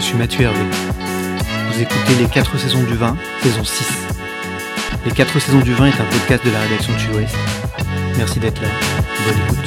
je 0.00 0.06
suis 0.06 0.16
Mathieu 0.16 0.42
Hervé. 0.42 0.64
Vous 1.70 1.82
écoutez 1.82 2.14
Les 2.18 2.26
4 2.26 2.58
saisons 2.58 2.82
du 2.84 2.94
vin, 2.94 3.16
saison 3.42 3.62
6. 3.62 4.06
Les 5.04 5.12
4 5.12 5.38
saisons 5.38 5.60
du 5.60 5.74
vin 5.74 5.86
est 5.86 6.00
un 6.00 6.06
podcast 6.06 6.44
de 6.44 6.50
la 6.50 6.60
rédaction 6.60 6.94
de. 6.94 7.26
Merci 8.16 8.40
d'être 8.40 8.62
là. 8.62 8.68
Bonne 9.26 9.38
écoute. 9.44 9.58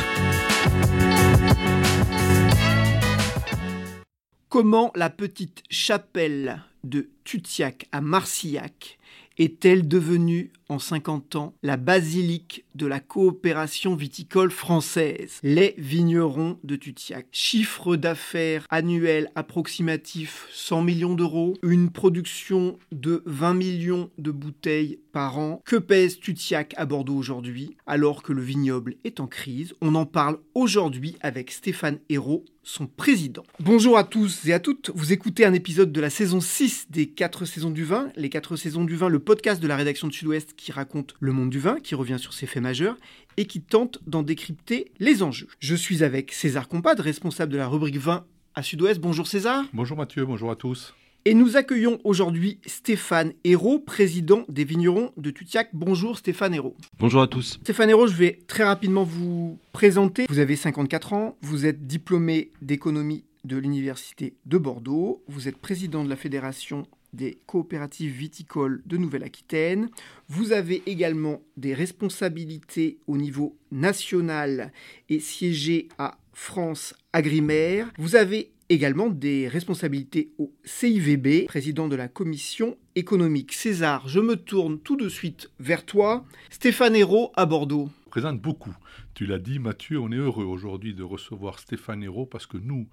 Comment 4.49 4.91
la 4.95 5.11
petite 5.11 5.61
chapelle 5.69 6.63
de 6.83 7.09
Tutiac 7.23 7.87
à 7.91 8.01
Marcillac 8.01 8.97
est-elle 9.37 9.87
devenue 9.87 10.51
en 10.69 10.79
50 10.79 11.35
ans 11.35 11.53
la 11.63 11.77
basilique 11.77 12.65
de 12.75 12.85
la 12.85 12.99
coopération 12.99 13.95
viticole 13.95 14.51
française? 14.51 15.39
Les 15.43 15.75
vignerons 15.77 16.59
de 16.63 16.75
Tutiac. 16.75 17.27
Chiffre 17.31 17.95
d'affaires 17.95 18.65
annuel 18.69 19.31
approximatif 19.35 20.47
100 20.51 20.83
millions 20.83 21.15
d'euros, 21.15 21.55
une 21.63 21.89
production 21.89 22.77
de 22.91 23.23
20 23.25 23.53
millions 23.53 24.09
de 24.17 24.31
bouteilles 24.31 24.99
par 25.11 25.37
an. 25.37 25.61
Que 25.65 25.75
pèse 25.75 26.19
Tutiac 26.19 26.73
à 26.77 26.85
Bordeaux 26.85 27.15
aujourd'hui 27.15 27.77
alors 27.85 28.23
que 28.23 28.33
le 28.33 28.41
vignoble 28.41 28.95
est 29.03 29.19
en 29.19 29.27
crise? 29.27 29.73
On 29.81 29.95
en 29.95 30.05
parle 30.05 30.39
aujourd'hui 30.55 31.15
avec 31.21 31.51
Stéphane 31.51 31.99
Hérault, 32.09 32.45
son 32.63 32.87
président. 32.87 33.43
Bonjour 33.59 33.97
à 33.97 34.03
tous 34.03 34.45
et 34.45 34.53
à 34.53 34.59
toutes, 34.59 34.91
vous 34.95 35.13
écoutez 35.13 35.45
un 35.45 35.53
épisode 35.53 35.91
de 35.91 36.01
la 36.01 36.09
saison 36.09 36.39
6 36.39 36.87
des 36.89 37.07
4 37.07 37.45
saisons 37.45 37.69
du 37.69 37.83
vin. 37.83 38.09
Les 38.15 38.29
4 38.29 38.55
saisons 38.55 38.85
du 38.85 38.95
vin, 38.95 39.09
le 39.09 39.19
podcast 39.19 39.61
de 39.61 39.67
la 39.67 39.75
rédaction 39.75 40.07
de 40.07 40.13
Sud-Ouest 40.13 40.53
qui 40.55 40.71
raconte 40.71 41.15
le 41.19 41.33
monde 41.33 41.49
du 41.49 41.59
vin, 41.59 41.79
qui 41.79 41.95
revient 41.95 42.17
sur 42.19 42.33
ses 42.33 42.47
faits 42.47 42.63
majeurs 42.63 42.97
et 43.37 43.45
qui 43.45 43.61
tente 43.61 43.99
d'en 44.07 44.23
décrypter 44.23 44.91
les 44.99 45.23
enjeux. 45.23 45.47
Je 45.59 45.75
suis 45.75 46.03
avec 46.03 46.31
César 46.31 46.67
Compad, 46.67 46.99
responsable 46.99 47.51
de 47.51 47.57
la 47.57 47.67
rubrique 47.67 47.97
vin 47.97 48.25
à 48.55 48.63
Sud-Ouest. 48.63 48.99
Bonjour 48.99 49.27
César. 49.27 49.65
Bonjour 49.73 49.97
Mathieu, 49.97 50.25
bonjour 50.25 50.49
à 50.49 50.55
tous. 50.55 50.93
Et 51.25 51.35
nous 51.35 51.55
accueillons 51.55 52.01
aujourd'hui 52.03 52.59
Stéphane 52.65 53.31
Hérault, 53.45 53.79
président 53.79 54.43
des 54.49 54.65
vignerons 54.65 55.13
de 55.15 55.31
Tutiac. 55.31 55.69
Bonjour 55.71 56.17
Stéphane 56.17 56.53
Hérault. 56.53 56.75
Bonjour 56.99 57.21
à 57.21 57.27
tous. 57.27 57.59
Stéphane 57.63 57.89
Hérault, 57.89 58.07
je 58.07 58.15
vais 58.15 58.39
très 58.45 58.65
rapidement 58.65 59.05
vous 59.05 59.57
présenter. 59.71 60.25
Vous 60.27 60.39
avez 60.39 60.57
54 60.57 61.13
ans, 61.13 61.37
vous 61.41 61.65
êtes 61.65 61.87
diplômé 61.87 62.51
d'économie 62.61 63.23
de 63.45 63.55
l'Université 63.55 64.33
de 64.45 64.57
Bordeaux, 64.57 65.23
vous 65.29 65.47
êtes 65.47 65.55
président 65.55 66.03
de 66.03 66.09
la 66.09 66.17
Fédération 66.17 66.87
des 67.13 67.37
coopératives 67.45 68.11
viticoles 68.11 68.81
de 68.85 68.97
Nouvelle-Aquitaine. 68.97 69.89
Vous 70.27 70.51
avez 70.51 70.83
également 70.87 71.41
des 71.55 71.73
responsabilités 71.73 72.97
au 73.07 73.15
niveau 73.15 73.55
national 73.71 74.73
et 75.07 75.21
siégé 75.21 75.87
à 75.97 76.17
France 76.33 76.95
Agrimaire. 77.13 77.91
Vous 77.97 78.17
avez 78.17 78.52
également 78.69 79.09
des 79.09 79.47
responsabilités 79.47 80.31
au 80.37 80.53
CIVB, 80.63 81.45
président 81.45 81.87
de 81.87 81.95
la 81.95 82.07
commission 82.07 82.77
économique. 82.95 83.53
César, 83.53 84.07
je 84.07 84.19
me 84.19 84.35
tourne 84.35 84.79
tout 84.79 84.95
de 84.95 85.09
suite 85.09 85.51
vers 85.59 85.85
toi. 85.85 86.25
Stéphane 86.49 86.95
Hérault 86.95 87.31
à 87.35 87.45
Bordeaux. 87.45 87.89
Présente 88.09 88.41
beaucoup. 88.41 88.75
Tu 89.13 89.25
l'as 89.25 89.39
dit 89.39 89.59
Mathieu, 89.59 89.99
on 89.99 90.11
est 90.11 90.17
heureux 90.17 90.45
aujourd'hui 90.45 90.93
de 90.93 91.03
recevoir 91.03 91.59
Stéphane 91.59 92.03
Hérault 92.03 92.25
parce 92.25 92.45
que 92.45 92.57
nous, 92.57 92.87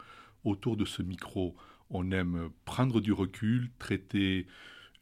autour 0.44 0.76
de 0.76 0.84
ce 0.84 1.03
micro, 1.03 1.54
on 1.91 2.10
aime 2.12 2.50
prendre 2.64 3.00
du 3.00 3.12
recul, 3.12 3.70
traiter 3.78 4.47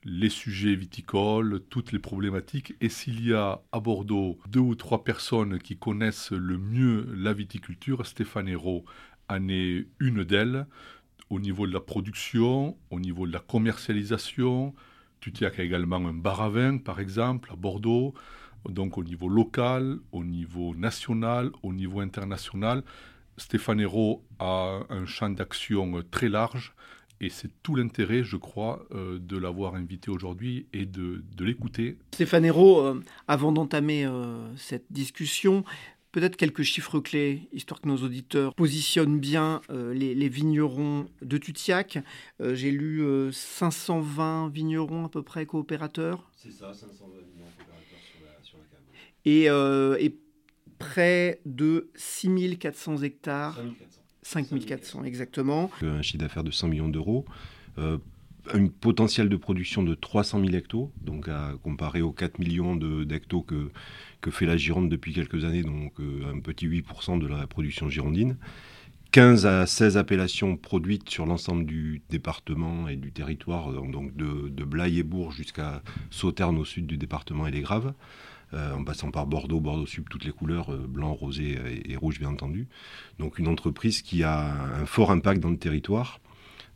les 0.04 0.28
sujets 0.28 0.74
viticoles, 0.74 1.60
toutes 1.70 1.92
les 1.92 1.98
problématiques. 1.98 2.74
Et 2.80 2.88
s'il 2.88 3.26
y 3.26 3.32
a 3.32 3.60
à 3.72 3.80
Bordeaux 3.80 4.38
deux 4.48 4.60
ou 4.60 4.74
trois 4.74 5.04
personnes 5.04 5.58
qui 5.58 5.76
connaissent 5.76 6.32
le 6.32 6.56
mieux 6.56 7.06
la 7.14 7.32
viticulture, 7.32 8.06
Stéphane 8.06 8.48
Hérault 8.48 8.84
en 9.28 9.49
est 9.49 9.87
une 10.00 10.25
d'elles 10.25 10.66
au 11.31 11.41
niveau 11.41 11.66
de 11.66 11.72
la 11.72 11.81
production, 11.81 12.77
au 12.91 13.00
niveau 13.00 13.27
de 13.27 13.33
la 13.33 13.41
commercialisation. 13.41 14.75
Tutiac 15.21 15.59
a 15.59 15.62
également 15.62 15.97
un 15.97 16.15
bar 16.15 16.41
à 16.41 16.49
vin, 16.49 16.78
par 16.78 17.00
exemple, 17.00 17.50
à 17.53 17.56
Bordeaux. 17.56 18.15
Donc 18.69 18.99
au 18.99 19.05
niveau 19.05 19.28
local, 19.28 19.99
au 20.12 20.25
niveau 20.25 20.75
national, 20.75 21.50
au 21.62 21.72
niveau 21.72 22.00
international. 22.00 22.83
Stéphane 23.37 23.81
Hérault 23.81 24.25
a 24.39 24.81
un 24.91 25.06
champ 25.06 25.31
d'action 25.31 26.03
très 26.10 26.28
large 26.28 26.75
et 27.21 27.31
c'est 27.31 27.50
tout 27.62 27.75
l'intérêt, 27.75 28.22
je 28.22 28.37
crois, 28.37 28.87
euh, 28.93 29.19
de 29.19 29.37
l'avoir 29.37 29.75
invité 29.75 30.10
aujourd'hui 30.10 30.66
et 30.72 30.87
de, 30.87 31.25
de 31.37 31.45
l'écouter. 31.45 31.99
Stéphane 32.15 32.45
Hérault, 32.45 32.81
euh, 32.81 33.03
avant 33.27 33.50
d'entamer 33.50 34.06
euh, 34.06 34.55
cette 34.56 34.87
discussion, 34.91 35.65
peut-être 36.12 36.36
quelques 36.36 36.62
chiffres 36.62 37.00
clés, 37.00 37.48
histoire 37.52 37.80
que 37.80 37.88
nos 37.88 37.98
auditeurs 37.98 38.54
positionnent 38.54 39.19
bien 39.19 39.60
les, 39.70 40.14
les, 40.14 40.28
vignerons 40.28 41.06
de 41.22 41.38
Tutiac. 41.38 41.98
J'ai 42.41 42.70
lu 42.70 43.02
520 43.32 44.48
vignerons 44.48 45.06
à 45.06 45.08
peu 45.08 45.22
près 45.22 45.47
coopérateurs. 45.47 46.30
C'est 46.36 46.52
ça, 46.52 46.72
520 46.72 47.06
vignerons 47.32 47.50
coopérateurs 47.58 47.98
sur 48.00 48.24
la, 48.24 48.42
sur 48.42 48.58
la 48.58 48.64
cave. 48.64 50.00
Et, 50.00 50.04
et 50.04 50.18
près 50.78 51.41
de 51.44 51.91
6400 51.94 53.02
hectares. 53.02 53.56
5400. 53.56 54.02
5400 54.22 55.04
exactement. 55.04 55.70
Un 55.82 56.02
chiffre 56.02 56.18
d'affaires 56.18 56.44
de 56.44 56.50
100 56.50 56.68
millions 56.68 56.88
d'euros. 56.88 57.24
Euh, 58.54 58.59
un 58.59 58.66
potentiel 58.69 59.28
de 59.28 59.36
production 59.36 59.82
de 59.82 59.94
300 59.94 60.41
000 60.41 60.53
hectos, 60.54 60.92
donc 61.00 61.28
à 61.28 61.54
comparer 61.62 62.03
aux 62.03 62.12
4 62.12 62.38
millions 62.38 62.76
d'hectos 62.76 63.42
que, 63.42 63.70
fait 64.31 64.47
la 64.47 64.56
Gironde 64.56 64.88
depuis 64.88 65.12
quelques 65.12 65.44
années, 65.44 65.62
donc 65.62 65.92
euh, 66.00 66.32
un 66.34 66.41
petit 66.41 66.69
8% 66.69 67.19
de 67.19 67.26
la 67.26 67.47
production 67.47 67.88
girondine. 67.88 68.36
15 69.10 69.47
à 69.47 69.66
16 69.66 69.97
appellations 69.97 70.56
produites 70.56 71.09
sur 71.09 71.25
l'ensemble 71.25 71.64
du 71.64 72.03
département 72.10 72.88
et 72.88 72.97
du 72.97 73.10
territoire, 73.10 73.72
donc 73.72 74.14
de, 74.14 74.48
de 74.50 74.65
Blaye 74.65 74.98
et 74.98 75.03
Bourg 75.03 75.32
jusqu'à 75.32 75.82
Sauternes 76.10 76.59
au 76.59 76.65
sud 76.66 76.86
du 76.86 76.98
département 76.98 77.47
et 77.47 77.50
les 77.50 77.62
Graves. 77.62 77.94
Euh, 78.54 78.75
en 78.75 78.82
passant 78.82 79.10
par 79.10 79.26
Bordeaux, 79.26 79.60
Bordeaux 79.60 79.86
Sud, 79.86 80.04
toutes 80.09 80.25
les 80.25 80.32
couleurs, 80.32 80.72
euh, 80.72 80.86
blanc, 80.88 81.12
rosé 81.12 81.59
et, 81.86 81.97
rouge 81.97 82.19
bien 82.19 82.30
entendu. 82.30 82.66
Donc 83.19 83.38
une 83.38 83.47
entreprise 83.47 84.00
qui 84.00 84.22
a 84.22 84.54
un 84.80 84.86
fort 84.86 85.10
impact 85.10 85.41
dans 85.41 85.50
le 85.50 85.59
territoire. 85.59 86.20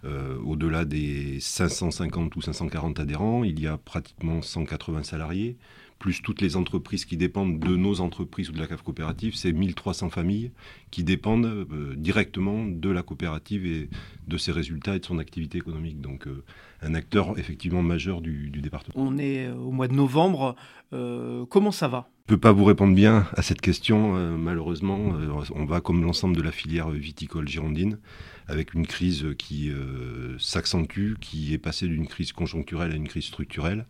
Euh, 0.05 0.39
Au-delà 0.41 0.85
des 0.85 1.39
550 1.41 2.35
ou 2.37 2.41
540 2.41 3.01
adhérents, 3.01 3.45
il 3.45 3.61
y 3.61 3.67
a 3.67 3.79
pratiquement 3.79 4.43
180 4.43 5.05
salariés, 5.05 5.57
plus 6.03 6.21
toutes 6.21 6.41
les 6.41 6.57
entreprises 6.57 7.05
qui 7.05 7.17
dépendent 7.17 7.61
de 7.61 7.77
nos 7.77 8.01
entreprises 8.01 8.51
ou 8.51 8.53
de 8.53 8.59
la 8.59 8.67
CAF 8.67 8.83
coopérative, 8.83 9.37
c'est 9.37 9.53
1300 9.53 10.11
familles 10.11 10.51
qui 10.91 11.05
dépendent 11.05 11.47
euh, 11.47 11.95
directement 11.97 12.67
de 12.67 12.91
la 12.91 13.05
coopérative 13.05 13.65
et 13.65 13.89
de 14.27 14.37
ses 14.37 14.51
résultats 14.51 14.97
et 14.97 14.99
de 14.99 15.05
son 15.05 15.21
activité 15.21 15.59
économique. 15.59 16.01
Donc 16.01 16.27
euh, 16.27 16.43
un 16.83 16.95
acteur 16.95 17.39
effectivement 17.39 17.83
majeur 17.83 18.21
du, 18.21 18.51
du 18.51 18.61
département. 18.61 18.95
On 18.97 19.17
est 19.17 19.49
au 19.49 19.71
mois 19.71 19.87
de 19.87 19.95
novembre, 19.95 20.57
euh, 20.93 21.47
comment 21.47 21.71
ça 21.71 21.87
va? 21.87 22.09
Je 22.29 22.35
ne 22.35 22.37
peux 22.37 22.41
pas 22.41 22.53
vous 22.53 22.65
répondre 22.65 22.95
bien 22.95 23.27
à 23.37 23.43
cette 23.43 23.61
question, 23.61 24.17
euh, 24.17 24.37
malheureusement. 24.37 25.15
Euh, 25.17 25.43
on 25.55 25.65
va 25.65 25.81
comme 25.81 26.05
l'ensemble 26.05 26.37
de 26.37 26.43
la 26.43 26.53
filière 26.53 26.89
viticole 26.89 27.49
girondine, 27.49 27.99
avec 28.47 28.75
une 28.75 28.87
crise 28.87 29.27
qui 29.39 29.71
euh, 29.71 30.39
s'accentue, 30.39 31.15
qui 31.21 31.53
est 31.53 31.59
passée 31.59 31.89
d'une 31.89 32.07
crise 32.07 32.33
conjoncturelle 32.33 32.93
à 32.93 32.95
une 32.95 33.09
crise 33.09 33.25
structurelle. 33.25 33.87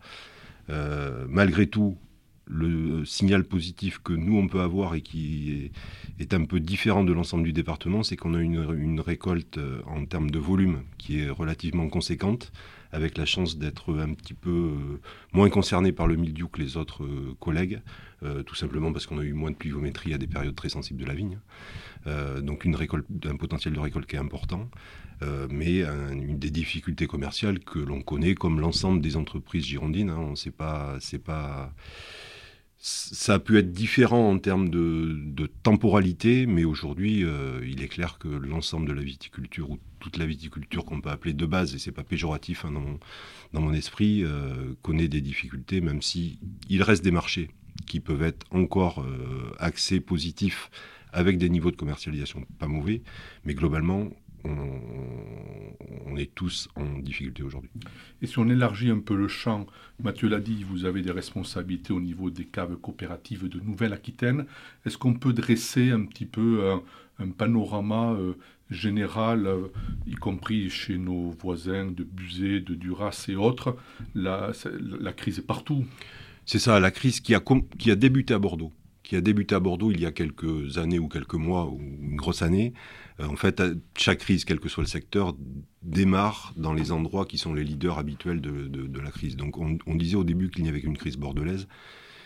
Euh, 0.71 1.27
malgré 1.29 1.67
tout, 1.67 1.97
le 2.47 3.05
signal 3.05 3.45
positif 3.45 3.99
que 3.99 4.13
nous 4.13 4.37
on 4.37 4.49
peut 4.49 4.61
avoir 4.61 4.95
et 4.95 5.01
qui 5.01 5.71
est, 6.19 6.35
un 6.35 6.45
peu 6.45 6.61
différent 6.61 7.05
de 7.05 7.13
l'ensemble 7.13 7.45
du 7.45 7.53
département, 7.53 8.03
c'est 8.03 8.17
qu'on 8.17 8.35
a 8.35 8.41
une, 8.41 8.75
une 8.79 9.01
récolte 9.01 9.59
en 9.87 10.05
termes 10.05 10.31
de 10.31 10.39
volume 10.39 10.83
qui 10.99 11.21
est 11.21 11.31
relativement 11.31 11.89
conséquente, 11.89 12.53
avec 12.93 13.17
la 13.17 13.25
chance 13.25 13.59
d'être 13.59 13.99
un 13.99 14.15
petit 14.15 14.35
peu 14.35 14.51
euh, 14.51 15.01
moins 15.33 15.49
concerné 15.49 15.93
par 15.93 16.07
le 16.07 16.17
mildiou 16.17 16.49
que 16.49 16.61
les 16.61 16.77
autres 16.77 17.05
euh, 17.05 17.35
collègues, 17.41 17.81
euh, 18.23 18.43
tout 18.43 18.55
simplement 18.55 18.93
parce 18.93 19.07
qu'on 19.07 19.19
a 19.19 19.23
eu 19.23 19.33
moins 19.33 19.51
de 19.51 19.57
pluviométrie 19.57 20.13
à 20.15 20.19
des 20.19 20.27
périodes 20.27 20.55
très 20.55 20.69
sensibles 20.69 21.01
de 21.01 21.07
la 21.07 21.15
vigne. 21.15 21.39
donc 22.41 22.65
une 22.65 22.77
récolte, 22.77 23.07
un 23.25 23.37
potentiel 23.37 23.75
de 23.75 23.81
récolte 23.81 24.07
qui 24.07 24.17
est 24.17 24.21
important, 24.21 24.69
mais 25.51 25.83
une 25.83 26.39
des 26.39 26.51
difficultés 26.51 27.07
commerciales 27.07 27.61
que 27.61 27.79
l'on 27.79 28.03
connaît 28.03 28.35
comme 28.35 28.61
l'ensemble 28.61 29.01
des 29.01 29.17
entreprises 29.17 29.65
girondines. 29.65 30.11
Hein, 30.11 30.19
on 30.19 30.35
sait 30.35 30.51
pas, 30.51 30.97
c'est 31.01 31.23
pas 31.23 31.73
ça 32.85 33.35
a 33.35 33.39
pu 33.39 33.59
être 33.59 33.71
différent 33.71 34.29
en 34.29 34.41
termes 34.41 34.69
de, 34.69 35.47
temporalité, 35.63 36.47
mais 36.47 36.65
aujourd'hui, 36.65 37.25
euh, 37.25 37.61
il 37.65 37.81
est 37.81 37.87
clair 37.87 38.19
que 38.19 38.27
l'ensemble 38.27 38.89
de 38.89 38.93
la 38.93 39.03
viticulture, 39.03 39.71
ou 39.71 39.79
toute 40.01 40.17
la 40.17 40.27
viticulture 40.27 40.85
qu'on 40.85 41.01
peut 41.01 41.11
appeler 41.11 41.33
de 41.33 41.47
base, 41.47 41.77
et 41.77 41.79
c'est 41.79 41.93
pas 41.93 42.03
péjoratif 42.03 42.65
hein, 42.65 42.73
dans, 43.53 43.61
mon, 43.61 43.73
esprit, 43.73 44.25
euh, 44.25 44.75
connaît 44.83 45.07
des 45.07 45.21
difficultés, 45.21 45.81
même 45.81 46.03
si 46.03 46.41
il 46.69 46.83
reste 46.83 47.05
des 47.05 47.13
marchés 47.13 47.51
qui 47.87 48.01
peuvent 48.01 48.25
être 48.25 48.45
encore 48.51 49.03
euh, 49.03 49.55
axés 49.61 50.01
positifs 50.01 50.69
avec 51.13 51.39
des 51.39 51.51
niveaux 51.51 51.71
de 51.71 51.77
commercialisation 51.77 52.45
pas 52.59 52.67
mauvais, 52.67 53.03
mais 53.45 53.55
globalement, 53.55 54.11
on, 54.45 56.17
est 56.17 56.35
tous 56.35 56.69
en 56.77 56.99
difficulté 56.99 57.43
aujourd'hui. 57.43 57.71
Et 58.21 58.27
si 58.27 58.39
on 58.39 58.49
élargit 58.49 58.91
un 58.91 58.99
peu 58.99 59.17
le 59.17 59.29
champ, 59.29 59.67
Mathieu 60.03 60.29
l'a 60.29 60.41
dit, 60.41 60.63
vous 60.63 60.85
avez 60.85 61.03
des 61.03 61.11
responsabilités 61.11 61.93
au 61.93 62.01
niveau 62.01 62.31
des 62.31 62.45
caves 62.45 62.77
coopératives 62.77 63.49
de 63.49 63.59
Nouvelle-Aquitaine. 63.61 64.47
Est-ce 64.85 64.99
qu'on 64.99 65.15
peut 65.15 65.33
dresser 65.33 65.91
un 65.91 66.05
petit 66.05 66.27
peu 66.27 66.81
un, 67.19 67.31
panorama 67.31 68.13
euh, 68.13 68.35
général, 68.71 69.47
euh, 69.47 69.69
y 70.07 70.15
compris 70.15 70.69
chez 70.71 70.99
nos 70.99 71.31
voisins 71.31 71.87
de 71.87 72.05
Buzet, 72.05 72.61
de 72.61 72.75
Duras 72.75 73.27
et 73.29 73.37
autres? 73.37 73.77
La, 74.15 74.53
la 75.01 75.13
crise 75.13 75.39
est 75.39 75.47
partout. 75.47 75.85
C'est 76.45 76.59
ça, 76.59 76.81
la 76.81 76.91
crise 76.91 77.21
qui 77.21 77.35
a, 77.35 77.43
qui 77.79 77.91
a 77.91 77.97
débuté 77.97 78.35
à 78.35 78.39
Bordeaux 78.39 78.73
qui 79.03 79.17
a 79.17 79.21
débuté 79.21 79.55
à 79.55 79.61
Bordeaux 79.61 79.91
il 79.91 80.01
y 80.01 80.07
a 80.07 80.13
quelques 80.13 80.79
années 80.79 80.99
ou 80.99 81.09
quelques 81.09 81.35
mois 81.35 81.67
ou 81.67 81.81
une 81.81 82.17
grosse 82.17 82.43
année, 82.43 82.73
euh, 83.21 83.27
en 83.27 83.37
fait, 83.37 83.63
chaque 83.97 84.19
crise, 84.19 84.45
quel 84.45 84.61
que 84.61 84.69
soit 84.69 84.83
le 84.83 84.89
secteur, 84.89 85.35
démarre 85.83 86.53
dans 86.57 86.73
les 86.73 86.93
endroits 86.93 87.27
qui 87.27 87.39
sont 87.39 87.55
les 87.55 87.65
leaders 87.65 87.99
habituels 87.99 88.41
de, 88.41 89.01
la 89.01 89.11
crise. 89.11 89.37
Donc 89.37 89.59
on, 89.59 89.95
disait 89.95 90.17
au 90.17 90.25
début 90.25 90.51
qu'il 90.51 90.63
n'y 90.63 90.69
avait 90.69 90.81
qu'une 90.81 90.97
crise 90.97 91.17
bordelaise. 91.17 91.67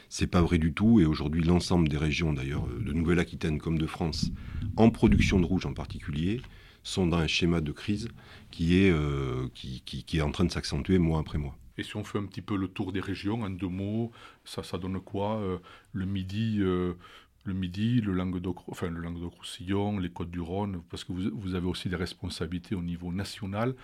C'est 0.09 0.27
pas 0.27 0.43
vrai 0.43 0.59
du 0.59 0.73
tout. 0.73 1.01
Et 1.01 1.05
aujourd'hui, 1.05 1.43
l'ensemble 1.43 1.89
des 1.89 1.97
régions, 1.97 2.33
d'ailleurs, 2.33 2.67
de 2.69 2.93
Nouvelle-Aquitaine 2.93 3.59
comme 3.59 3.79
de 3.79 3.87
France, 3.87 4.31
en 4.77 4.91
production 4.91 5.41
de 5.41 5.47
rouge 5.47 5.67
en 5.67 5.73
particulier, 5.73 6.41
sont 6.83 7.07
dans 7.07 7.17
un 7.17 7.27
schéma 7.27 7.61
de 7.61 7.73
crise 7.73 8.09
qui 8.51 8.79
est, 8.79 8.91
euh, 8.91 9.49
qui, 9.55 10.05
est 10.15 10.21
en 10.21 10.31
train 10.31 10.45
de 10.45 10.53
s'accentuer 10.53 10.99
mois 10.99 11.19
après 11.19 11.39
mois. 11.39 11.57
Et 11.79 11.83
si 11.83 11.97
on 11.97 12.05
fait 12.05 12.19
un 12.19 12.27
petit 12.27 12.43
peu 12.43 12.57
le 12.57 12.69
tour 12.69 12.93
des 12.93 13.01
régions, 13.01 13.43
en 13.43 13.51
deux 13.51 13.69
mots, 13.69 14.13
ça, 14.45 14.63
donne 14.79 15.01
quoi 15.01 15.39
euh, 15.39 15.59
Le 15.93 16.07
Midi, 16.07 16.61
le 17.47 17.55
Midi, 17.55 18.01
le 18.01 18.13
Languedoc, 18.13 18.69
enfin 18.69 18.89
le 18.89 19.01
Languedoc-Roussillon, 19.01 19.99
les 19.99 20.11
Côtes-du-Rhône, 20.11 20.83
parce 20.91 21.05
que 21.05 21.13
vous, 21.13 21.55
avez 21.55 21.67
aussi 21.67 21.89
des 21.89 21.97
responsabilités 21.97 22.75
au 22.75 22.83
niveau 22.83 23.13
national. 23.13 23.75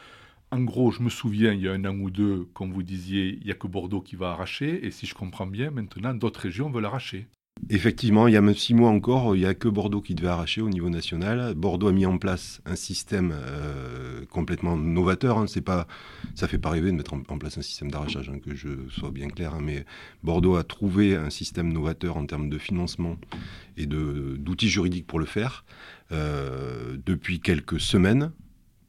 En 0.51 0.61
gros, 0.63 0.91
je 0.91 1.03
me 1.03 1.09
souviens, 1.09 1.53
il 1.53 1.61
y 1.63 1.69
a 1.69 1.73
un 1.73 1.85
an 1.85 1.97
ou 1.97 2.11
deux, 2.11 2.45
comme 2.53 2.73
vous 2.73 2.83
disiez, 2.83 3.39
il 3.41 3.45
n'y 3.45 3.51
a 3.51 3.55
que 3.55 3.67
Bordeaux 3.67 4.03
qui 4.03 4.17
va 4.17 4.33
arracher, 4.33 4.85
et 4.85 4.91
si 4.91 5.07
je 5.07 5.15
comprends 5.15 5.47
bien, 5.47 5.71
maintenant, 5.71 6.13
d'autres 6.13 6.41
régions 6.41 6.71
veulent 6.71 6.85
arracher. 6.85 7.27
Effectivement, 7.71 8.27
il 8.27 8.35
y 8.35 8.37
a 8.37 8.41
même 8.41 8.57
six 8.57 8.75
mois 8.75 8.91
encore, 8.91 9.37
il 9.37 9.41
n'y 9.41 9.47
a 9.47 9.55
que 9.55 9.69
Bordeaux 9.69 10.01
qui 10.01 10.15
devait 10.15 10.29
arracher 10.29 10.61
au 10.61 10.69
niveau 10.69 10.91
national. 10.91 11.55
Bordeaux 11.55 11.89
a 11.89 11.93
mis 11.93 12.05
en 12.07 12.19
place 12.19 12.61
un 12.67 12.75
système 12.75 13.33
euh, 13.33 14.25
complètement 14.31 14.77
novateur. 14.77 15.39
Hein. 15.39 15.47
C'est 15.47 15.61
pas, 15.61 15.87
ça 16.35 16.49
fait 16.49 16.59
pas 16.59 16.71
rêver 16.71 16.91
de 16.91 16.97
mettre 16.97 17.15
en, 17.15 17.39
place 17.39 17.59
un 17.59 17.63
système 17.63 17.91
d'arrachage, 17.91 18.31
hein, 18.31 18.41
que 18.45 18.55
je 18.55 18.69
sois 18.91 19.13
bien 19.13 19.29
clair. 19.29 19.55
Hein. 19.55 19.61
mais 19.63 19.85
Bordeaux 20.25 20.57
a 20.57 20.65
trouvé 20.65 21.15
un 21.15 21.31
système 21.31 21.73
novateur 21.73 22.17
en 22.17 22.27
termes 22.27 22.49
de 22.49 22.59
financement 22.59 23.17
et 23.77 23.87
d'outils 23.87 24.69
juridiques 24.69 25.07
pour 25.07 25.21
le 25.21 25.27
faire 25.27 25.65
euh, 26.11 26.97
depuis 27.07 27.41
quelques 27.41 27.81
semaines 27.81 28.33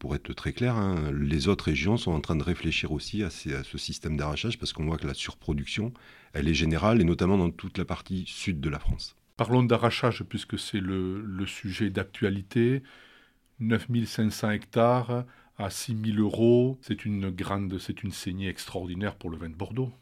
pour 0.04 0.16
être 0.16 0.34
très 0.34 0.52
clair, 0.52 0.76
hein, 0.76 1.14
les 1.14 1.48
autres 1.48 1.64
régions 1.64 1.96
sont 1.96 2.12
en 2.12 2.20
train 2.20 2.36
de 2.36 2.44
réfléchir 2.44 2.92
aussi 2.92 3.24
à, 3.24 3.30
ce 3.30 3.78
système 3.78 4.18
d'arrachage 4.18 4.60
parce 4.60 4.74
qu'on 4.74 4.84
voit 4.84 4.98
que 4.98 5.08
la 5.08 5.14
surproduction, 5.14 5.94
elle 6.34 6.50
est 6.50 6.54
générale 6.54 7.00
et 7.00 7.06
notamment 7.06 7.38
dans 7.38 7.50
toute 7.50 7.78
la 7.78 7.86
partie 7.86 8.26
sud 8.28 8.60
de 8.60 8.70
la 8.70 8.80
France. 8.80 9.16
Parlons 9.38 9.64
d'arrachage 9.64 10.24
puisque 10.24 10.60
c'est 10.60 10.82
le, 10.82 11.46
sujet 11.46 11.90
d'actualité. 11.90 12.84
9500 13.62 14.52
hectares 14.52 15.24
à 15.58 15.70
6000 15.70 16.20
euros, 16.20 16.78
c'est 16.82 17.06
une 17.06 17.30
grande, 17.30 17.78
c'est 17.80 18.04
une 18.04 18.12
saignée 18.12 18.50
extraordinaire 18.50 19.16
pour 19.16 19.30
le 19.30 19.38
vin 19.38 19.48
de 19.48 19.56
Bordeaux. 19.56 19.94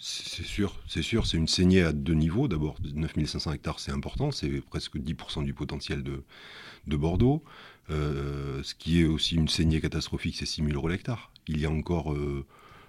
C'est 0.00 0.44
sûr, 0.44 0.74
c'est 0.88 1.02
sûr, 1.02 1.26
c'est 1.26 1.36
une 1.36 1.48
saignée 1.48 1.82
à 1.82 1.92
deux 1.92 2.14
niveaux. 2.14 2.48
D'abord, 2.48 2.76
9500 2.92 3.52
hectares, 3.52 3.78
c'est 3.78 3.92
important, 3.92 4.32
c'est 4.32 4.60
presque 4.62 4.96
10% 4.96 5.44
du 5.44 5.54
potentiel 5.54 6.02
de, 6.02 6.24
de 6.88 6.96
Bordeaux. 6.96 7.44
Euh, 7.90 8.62
ce 8.62 8.74
qui 8.74 9.00
est 9.00 9.06
aussi 9.06 9.36
une 9.36 9.48
saignée 9.48 9.80
catastrophique, 9.80 10.36
c'est 10.36 10.46
6 10.46 10.62
000 10.62 10.74
euros 10.74 10.88
l'hectare. 10.88 11.30
Il 11.46 11.60
y 11.60 11.66
a 11.66 11.70
encore 11.70 12.12
euh, 12.12 12.44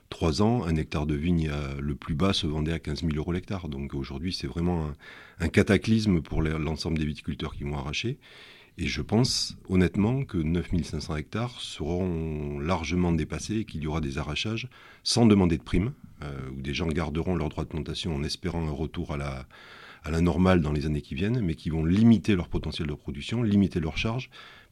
trois 0.09 0.41
ans, 0.41 0.63
un 0.65 0.75
hectare 0.75 1.05
de 1.05 1.15
vigne 1.15 1.49
le 1.79 1.95
plus 1.95 2.15
bas 2.15 2.33
se 2.33 2.47
vendait 2.47 2.73
à 2.73 2.79
15 2.79 3.01
000 3.01 3.13
euros 3.15 3.31
l'hectare. 3.31 3.69
Donc 3.69 3.93
aujourd'hui, 3.93 4.33
c'est 4.33 4.47
vraiment 4.47 4.91
un, 5.39 5.47
cataclysme 5.47 6.21
pour 6.21 6.41
l'ensemble 6.41 6.97
des 6.97 7.05
viticulteurs 7.05 7.53
qui 7.53 7.63
vont 7.63 7.77
arracher. 7.77 8.17
Et 8.81 8.87
je 8.87 9.01
pense 9.01 9.57
honnêtement 9.67 10.23
que 10.23 10.37
9500 10.37 11.17
hectares 11.17 11.59
seront 11.59 12.59
largement 12.59 13.11
dépassés 13.11 13.57
et 13.57 13.65
qu'il 13.65 13.83
y 13.83 13.87
aura 13.87 13.99
des 13.99 14.17
arrachages 14.17 14.69
sans 15.03 15.25
demander 15.25 15.57
de 15.57 15.63
prime, 15.63 15.91
euh, 16.23 16.49
où 16.55 16.61
des 16.61 16.73
gens 16.73 16.87
garderont 16.87 17.35
leur 17.35 17.49
droit 17.49 17.65
de 17.65 17.69
plantation 17.69 18.15
en 18.15 18.23
espérant 18.23 18.65
un 18.65 18.71
retour 18.71 19.13
à 19.13 19.17
la, 19.17 19.45
à 20.03 20.11
la 20.11 20.21
normale 20.21 20.61
dans 20.61 20.71
les 20.71 20.85
années 20.85 21.01
qui 21.01 21.13
viennent, 21.13 21.41
mais 21.41 21.55
qui 21.55 21.69
vont 21.69 21.83
limiter 21.83 22.37
leur 22.37 22.47
potentiel 22.47 22.87
de 22.87 22.93
production, 22.93 23.43
limiter 23.43 23.81
leurs 23.81 23.97
charges, 23.97 24.29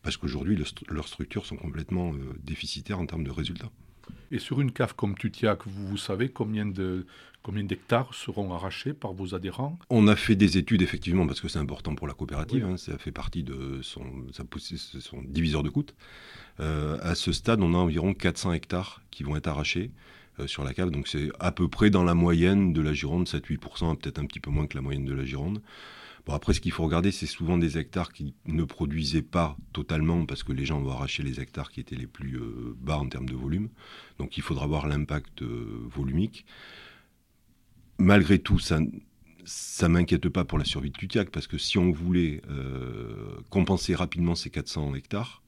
parce 0.07 0.15
qu'aujourd'hui, 0.15 0.57
leurs 0.87 1.05
structures 1.09 1.45
sont 1.45 1.57
complètement 1.57 2.13
euh, 2.13 2.33
déficitaires 2.41 2.97
en 2.97 3.05
termes 3.05 3.25
de 3.25 3.29
résultats. 3.29 3.69
Et 4.31 4.39
sur 4.39 4.61
une 4.61 4.71
cave 4.71 4.95
comme 4.95 5.17
Tutiac, 5.17 5.67
vous, 5.67 5.85
vous 5.85 5.97
savez 5.97 6.29
combien 6.29 6.65
de 6.65 7.05
combien 7.43 7.65
d'hectares 7.65 8.13
seront 8.13 8.53
arrachés 8.53 8.93
par 8.93 9.11
vos 9.11 9.35
adhérents? 9.35 9.77
On 9.89 10.07
a 10.07 10.15
fait 10.15 10.37
des 10.37 10.57
études 10.57 10.81
effectivement 10.81 11.27
parce 11.27 11.41
que 11.41 11.49
c'est 11.49 11.59
important 11.59 11.93
pour 11.93 12.07
la 12.07 12.13
coopérative. 12.13 12.63
Hein, 12.63 12.77
ça 12.77 12.97
fait 12.97 13.11
partie 13.11 13.43
de 13.43 13.81
son, 13.81 14.05
son 14.31 15.21
diviseur 15.23 15.61
de 15.61 15.69
coûts. 15.69 15.83
Euh, 16.61 16.97
à 17.01 17.13
ce 17.13 17.33
stade, 17.33 17.61
on 17.61 17.73
a 17.73 17.77
environ 17.77 18.13
400 18.13 18.53
hectares 18.53 19.01
qui 19.11 19.23
vont 19.23 19.35
être 19.35 19.47
arrachés. 19.47 19.91
Euh, 20.39 20.45
sur 20.45 20.63
la 20.63 20.73
cave. 20.73 20.91
Donc 20.91 21.07
c'est 21.07 21.31
à 21.39 21.51
peu 21.51 21.67
près 21.67 21.89
dans 21.89 22.03
la 22.03 22.13
moyenne 22.13 22.71
de 22.71 22.79
la 22.79 22.93
Gironde, 22.93 23.27
7-8%, 23.27 23.97
peut-être 23.97 24.19
un 24.19 24.25
petit 24.25 24.39
peu 24.39 24.51
moins 24.51 24.67
que 24.67 24.77
la 24.77 24.81
moyenne 24.81 25.03
de 25.03 25.13
la 25.13 25.25
Gironde. 25.25 25.61
Bon, 26.27 26.33
après, 26.33 26.53
ce 26.53 26.59
qu'il 26.59 26.73
faut 26.73 26.83
regarder, 26.83 27.11
c'est 27.11 27.25
souvent 27.25 27.57
des 27.57 27.77
hectares 27.77 28.11
qui 28.11 28.35
ne 28.45 28.65
produisaient 28.65 29.21
pas 29.21 29.55
totalement 29.71 30.25
parce 30.25 30.43
que 30.43 30.51
les 30.51 30.65
gens 30.65 30.81
vont 30.81 30.91
arracher 30.91 31.23
les 31.23 31.39
hectares 31.39 31.71
qui 31.71 31.79
étaient 31.79 31.95
les 31.95 32.05
plus 32.05 32.35
euh, 32.35 32.75
bas 32.81 32.97
en 32.97 33.07
termes 33.07 33.29
de 33.29 33.35
volume. 33.35 33.69
Donc 34.19 34.37
il 34.37 34.43
faudra 34.43 34.67
voir 34.67 34.87
l'impact 34.87 35.41
euh, 35.41 35.87
volumique. 35.89 36.45
Malgré 37.97 38.39
tout, 38.39 38.59
ça 38.59 38.79
ça 39.45 39.87
m'inquiète 39.87 40.27
pas 40.27 40.43
pour 40.43 40.57
la 40.57 40.65
survie 40.65 40.91
de 40.91 40.97
Tutiac 40.97 41.29
parce 41.29 41.47
que 41.47 41.57
si 41.57 41.77
on 41.77 41.89
voulait 41.89 42.41
compenser 43.49 43.95
rapidement 43.95 44.35
ces 44.35 44.49
400 44.49 44.93
hectares, 44.95 45.41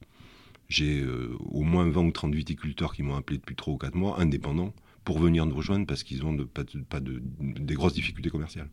j'ai 0.69 1.01
euh, 1.01 1.35
au 1.39 1.63
moins 1.63 1.89
20 1.89 2.01
ou 2.05 2.11
30 2.11 2.33
viticulteurs 2.33 2.93
qui 2.93 3.03
m'ont 3.03 3.15
appelé 3.15 3.39
depuis 3.39 3.55
3 3.55 3.73
ou 3.73 3.77
4 3.77 3.95
mois, 3.95 4.21
indépendants, 4.21 4.73
pour 5.03 5.19
venir 5.19 5.45
nous 5.45 5.55
rejoindre 5.55 5.85
parce 5.85 6.03
qu'ils 6.03 6.23
ont 6.25 6.37
pas, 6.45 6.63
de, 6.99 7.21
des 7.41 7.73
grosses 7.73 7.93
difficultés 7.93 8.29
commerciales. 8.29 8.69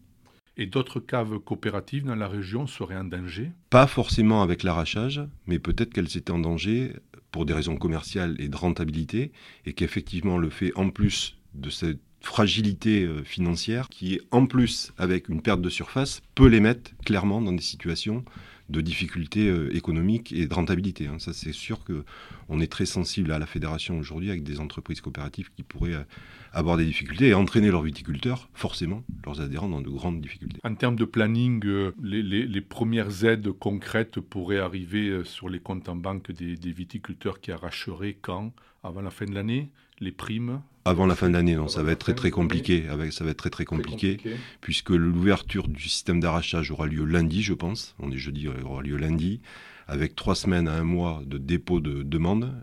Et 0.58 0.66
d'autres 0.66 1.00
caves 1.00 1.38
coopératives 1.38 2.04
dans 2.04 2.14
la 2.14 2.28
région 2.28 2.66
seraient 2.66 2.96
en 2.96 3.04
danger? 3.04 3.52
Pas 3.68 3.86
forcément 3.86 4.42
avec 4.42 4.62
l'arrachage, 4.62 5.20
mais 5.46 5.58
peut-être 5.58 5.92
qu'elles 5.92 6.16
étaient 6.16 6.30
en 6.30 6.38
danger 6.38 6.94
pour 7.30 7.44
des 7.44 7.52
raisons 7.52 7.76
commerciales 7.76 8.36
et 8.38 8.48
de 8.48 8.56
rentabilité, 8.56 9.32
et 9.66 9.74
qu'effectivement 9.74 10.38
le 10.38 10.48
fait 10.48 10.72
en 10.74 10.88
plus 10.88 11.36
de 11.54 11.68
cette 11.68 12.00
fragilité 12.22 13.04
euh, 13.04 13.22
financière, 13.22 13.88
qui 13.88 14.20
en 14.30 14.46
plus 14.46 14.92
avec 14.96 15.28
une 15.28 15.42
perte 15.42 15.60
de 15.60 15.68
surface, 15.68 16.22
peut 16.34 16.48
les 16.48 16.60
mettre 16.60 16.90
clairement 17.04 17.40
dans 17.42 17.52
des 17.52 17.62
situations 17.62 18.24
de 18.68 18.80
difficultés 18.80 19.48
euh, 19.48 19.74
économiques 19.74 20.32
et 20.32 20.46
de 20.46 20.54
rentabilité. 20.54 21.06
Hein. 21.06 21.18
Ça, 21.18 21.32
c'est 21.32 21.52
sûr 21.52 21.80
qu'on 21.84 22.60
est 22.60 22.66
très 22.70 22.86
sensible 22.86 23.32
à 23.32 23.38
la 23.38 23.46
fédération 23.46 23.98
aujourd'hui 23.98 24.30
avec 24.30 24.42
des 24.42 24.60
entreprises 24.60 25.00
coopératives 25.00 25.50
qui 25.54 25.62
pourraient 25.62 25.94
euh, 25.94 26.04
avoir 26.52 26.76
des 26.76 26.84
difficultés 26.84 27.28
et 27.28 27.34
entraîner 27.34 27.70
leurs 27.70 27.82
viticulteurs, 27.82 28.48
forcément, 28.54 29.04
leurs 29.24 29.40
adhérents, 29.40 29.68
dans 29.68 29.80
de 29.80 29.88
grandes 29.88 30.20
difficultés. 30.20 30.60
En 30.64 30.74
termes 30.74 30.96
de 30.96 31.04
planning, 31.04 31.64
euh, 31.66 31.92
les, 32.02 32.60
premières 32.60 33.24
aides 33.24 33.52
concrètes 33.52 34.20
pourraient 34.20 34.58
arriver 34.58 35.22
sur 35.24 35.48
les 35.48 35.60
comptes 35.60 35.88
en 35.88 35.96
banque 35.96 36.32
des, 36.32 36.56
des 36.56 36.72
viticulteurs 36.72 37.40
qui 37.40 37.52
arracheraient 37.52 38.16
quand? 38.20 38.52
Avant 38.82 39.02
la 39.02 39.10
fin 39.10 39.26
de 39.26 39.34
l'année? 39.34 39.70
Les 40.00 40.12
primes 40.12 40.60
avant 40.84 41.06
la 41.06 41.16
fin 41.16 41.28
de 41.28 41.32
l'année, 41.32 41.56
non, 41.56 41.66
ça 41.66 41.82
va 41.82 41.90
être 41.90 41.98
très 41.98 42.14
très 42.14 42.30
compliqué. 42.30 42.86
Avec, 42.88 43.12
ça 43.12 43.24
va 43.24 43.30
être 43.30 43.38
très 43.38 43.50
très 43.50 43.64
compliqué, 43.64 44.18
puisque 44.60 44.90
l'ouverture 44.90 45.66
du 45.66 45.88
système 45.88 46.20
d'arrachage 46.20 46.70
aura 46.70 46.86
lieu 46.86 47.04
lundi, 47.04 47.42
je 47.42 47.54
pense. 47.54 47.96
On 47.98 48.12
est 48.12 48.18
jeudi, 48.18 48.42
il 48.42 48.62
aura 48.62 48.82
lieu 48.82 48.96
lundi, 48.96 49.40
avec 49.88 50.14
trois 50.14 50.36
semaines 50.36 50.68
à 50.68 50.74
un 50.74 50.84
mois 50.84 51.22
de 51.26 51.38
dépôt 51.38 51.80
de 51.80 52.04
demande, 52.04 52.54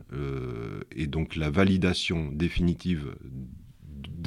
et 0.96 1.08
donc 1.08 1.36
la 1.36 1.50
validation 1.50 2.30
définitive 2.32 3.14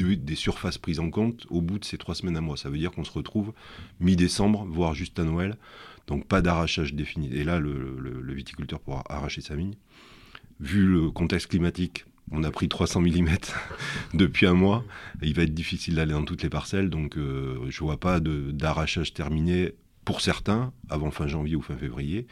des 0.04 0.34
surfaces 0.34 0.78
prises 0.78 1.00
en 1.00 1.10
compte 1.10 1.46
au 1.50 1.62
bout 1.62 1.78
de 1.78 1.84
ces 1.84 1.96
trois 1.96 2.14
semaines 2.14 2.36
à 2.36 2.40
mois. 2.40 2.56
Ça 2.56 2.68
veut 2.68 2.78
dire 2.78 2.92
qu'on 2.92 3.04
se 3.04 3.12
retrouve 3.12 3.52
mi-décembre, 4.00 4.66
voire 4.68 4.94
juste 4.94 5.18
à 5.18 5.24
Noël, 5.24 5.56
donc 6.06 6.26
pas 6.26 6.42
d'arrachage 6.42 6.94
défini. 6.94 7.32
Et 7.32 7.44
là, 7.44 7.58
le, 7.58 8.34
viticulteur 8.34 8.80
pourra 8.80 9.02
arracher 9.08 9.40
sa 9.40 9.56
vigne. 9.56 9.74
Vu 10.60 10.86
le 10.86 11.10
contexte 11.10 11.48
climatique, 11.48 12.04
on 12.30 12.44
a 12.44 12.50
pris 12.50 12.68
300 12.68 13.00
mm 13.00 13.28
depuis 14.14 14.46
un 14.46 14.54
mois. 14.54 14.84
Il 15.22 15.34
va 15.34 15.42
être 15.42 15.54
difficile 15.54 15.94
d'aller 15.96 16.12
dans 16.12 16.24
toutes 16.24 16.42
les 16.42 16.50
parcelles, 16.50 16.90
donc 16.90 17.16
euh, 17.16 17.58
je 17.68 17.82
ne 17.82 17.86
vois 17.86 18.00
pas 18.00 18.20
d'arrachage 18.20 19.14
terminé 19.14 19.72
pour 20.04 20.20
certains 20.20 20.72
avant 20.88 21.10
fin 21.10 21.26
janvier 21.26 21.56
ou 21.56 21.62
fin 21.62 21.76
février. 21.76 22.26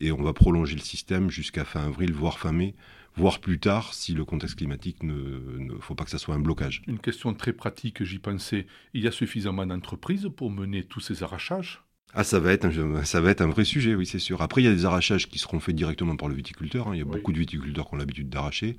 Et 0.00 0.12
on 0.12 0.22
va 0.22 0.32
prolonger 0.32 0.74
le 0.74 0.82
système 0.82 1.30
jusqu'à 1.30 1.64
fin 1.64 1.86
avril, 1.86 2.12
voire 2.12 2.38
fin 2.38 2.52
mai, 2.52 2.74
voire 3.16 3.40
plus 3.40 3.58
tard 3.58 3.94
si 3.94 4.12
le 4.12 4.24
contexte 4.24 4.56
climatique 4.56 5.02
ne, 5.02 5.58
ne 5.58 5.78
faut 5.78 5.94
pas 5.94 6.04
que 6.04 6.10
ça 6.10 6.18
soit 6.18 6.34
un 6.34 6.40
blocage. 6.40 6.82
Une 6.86 6.98
question 6.98 7.32
très 7.32 7.52
pratique, 7.52 8.04
j'y 8.04 8.18
pensais. 8.18 8.66
Il 8.92 9.02
y 9.02 9.08
a 9.08 9.12
suffisamment 9.12 9.66
d'entreprises 9.66 10.28
pour 10.36 10.50
mener 10.50 10.84
tous 10.84 11.00
ces 11.00 11.22
arrachages? 11.22 11.85
Ah, 12.18 12.24
ça 12.24 12.40
va, 12.40 12.52
être 12.52 12.64
un, 12.64 13.04
ça 13.04 13.20
va 13.20 13.30
être 13.30 13.42
un 13.42 13.46
vrai 13.46 13.64
sujet, 13.64 13.94
oui, 13.94 14.06
c'est 14.06 14.18
sûr. 14.18 14.40
Après, 14.40 14.62
il 14.62 14.64
y 14.64 14.68
a 14.68 14.72
des 14.72 14.86
arrachages 14.86 15.28
qui 15.28 15.38
seront 15.38 15.60
faits 15.60 15.76
directement 15.76 16.16
par 16.16 16.28
le 16.28 16.34
viticulteur. 16.34 16.88
Hein. 16.88 16.94
Il 16.94 16.98
y 16.98 17.02
a 17.02 17.04
beaucoup 17.04 17.30
de 17.30 17.38
viticulteurs 17.38 17.88
qui 17.88 17.94
ont 17.94 17.98
l'habitude 17.98 18.30
d'arracher. 18.30 18.78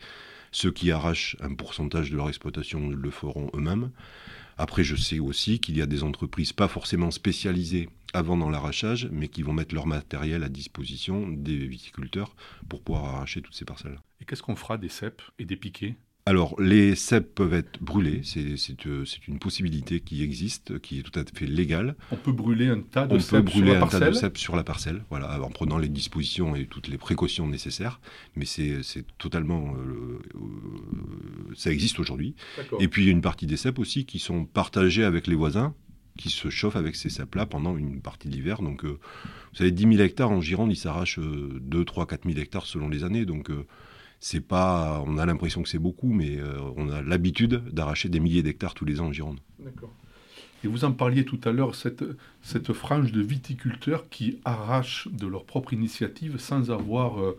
Ceux 0.51 0.71
qui 0.71 0.89
arrachent 0.91 1.37
un 1.39 1.53
pourcentage 1.53 2.09
de 2.09 2.15
leur 2.15 2.29
exploitation 2.29 2.89
le 2.89 3.11
feront 3.11 3.51
eux-mêmes. 3.53 3.91
Après, 4.57 4.83
je 4.83 4.95
sais 4.95 5.19
aussi 5.19 5.59
qu'il 5.59 5.77
y 5.77 5.83
a 5.83 5.85
des 5.85 6.01
entreprises 6.03 6.51
pas 6.51 6.67
forcément 6.67 7.11
spécialisées 7.11 7.89
avant 8.13 8.37
dans 8.37 8.49
l'arrachage, 8.49 9.07
mais 9.11 9.27
qui 9.27 9.43
vont 9.43 9.53
mettre 9.53 9.75
leur 9.75 9.85
matériel 9.85 10.43
à 10.43 10.49
disposition 10.49 11.27
des 11.29 11.67
viticulteurs 11.67 12.35
pour 12.67 12.81
pouvoir 12.81 13.05
arracher 13.05 13.43
toutes 13.43 13.53
ces 13.53 13.65
parcelles. 13.65 13.99
Et 14.19 14.25
qu'est-ce 14.25 14.41
qu'on 14.41 14.55
fera 14.55 14.79
des 14.79 14.89
cèpes 14.89 15.21
et 15.37 15.45
des 15.45 15.57
piquets? 15.57 15.95
Alors, 16.27 16.59
les 16.59 16.95
cèpes 16.95 17.35
peuvent 17.35 17.53
être 17.53 17.81
brûlés, 17.81 18.21
euh, 18.35 19.05
c'est 19.05 19.27
une 19.29 19.39
possibilité 19.39 20.01
qui 20.01 20.23
existe, 20.23 20.77
qui 20.79 20.99
est 20.99 21.01
tout 21.01 21.17
à 21.17 21.23
fait 21.23 21.45
légale. 21.45 21.95
On 22.11 22.17
peut 22.17 22.33
brûler 22.33 22.67
un 22.67 22.81
tas 22.81 23.07
de 23.07 23.17
cèpes 23.17 23.49
sur 23.49 23.63
la 23.63 23.79
parcelle 23.79 24.01
On 24.01 24.05
tas 24.05 24.09
de 24.09 24.15
cèpes 24.15 24.37
sur 24.37 24.55
la 24.57 24.65
parcelle, 24.65 25.05
voilà, 25.09 25.41
en 25.41 25.49
prenant 25.49 25.77
les 25.77 25.87
dispositions 25.87 26.53
et 26.53 26.65
toutes 26.65 26.89
les 26.89 26.97
précautions 26.97 27.47
nécessaires, 27.47 28.01
mais 28.35 28.43
c'est 28.43 28.81
totalement... 29.17 29.73
Euh, 29.75 30.19
euh, 30.35 31.53
ça 31.55 31.71
existe 31.71 31.97
aujourd'hui. 31.97 32.35
Et 32.81 32.89
puis, 32.89 33.03
il 33.03 33.05
y 33.05 33.09
a 33.09 33.13
une 33.13 33.21
partie 33.21 33.47
des 33.47 33.55
cèpes 33.55 33.79
aussi 33.79 34.03
qui 34.03 34.19
sont 34.19 34.43
partagées 34.43 35.05
avec 35.05 35.27
les 35.27 35.35
voisins, 35.35 35.75
qui 36.17 36.29
se 36.29 36.49
chauffent 36.49 36.75
avec 36.75 36.97
ces 36.97 37.09
cèpes-là 37.09 37.45
pendant 37.45 37.77
une 37.77 38.01
partie 38.01 38.27
de 38.27 38.33
l'hiver. 38.33 38.61
Donc, 38.61 38.83
vous 38.83 38.97
savez, 39.53 39.71
10 39.71 39.93
000 39.93 40.03
hectares 40.03 40.31
en 40.31 40.41
Gironde, 40.41 40.73
ils 40.73 40.75
s'arrachent 40.75 41.19
2, 41.19 41.85
3, 41.85 42.05
4 42.05 42.27
000 42.27 42.37
hectares 42.37 42.65
selon 42.65 42.89
les 42.89 43.05
années, 43.05 43.23
donc 43.23 43.49
c'est 44.19 44.41
pas, 44.41 45.03
on 45.05 45.17
a 45.17 45.25
l'impression 45.25 45.63
que 45.63 45.69
c'est 45.69 45.79
beaucoup, 45.79 46.11
mais 46.11 46.37
euh, 46.37 46.59
on 46.75 46.89
a 46.89 47.01
l'habitude 47.01 47.63
d'arracher 47.71 48.09
des 48.09 48.19
milliers 48.19 48.43
d'hectares 48.43 48.73
tous 48.73 48.85
les 48.85 48.99
ans 48.99 49.07
en 49.07 49.13
Gironde. 49.13 49.39
D'accord. 49.59 49.93
Et 50.63 50.67
vous 50.67 50.85
en 50.85 50.91
parliez 50.91 51.23
tout 51.23 51.39
à 51.43 51.51
l'heure, 51.51 51.75
cette, 51.75 52.03
cette 52.41 52.73
frange 52.73 53.11
de 53.11 53.21
viticulteurs 53.21 54.09
qui 54.09 54.39
arrachent 54.43 55.07
de 55.11 55.27
leur 55.27 55.45
propre 55.45 55.73
initiative 55.73 56.39
sans 56.39 56.71
avoir, 56.71 57.21
euh, 57.21 57.37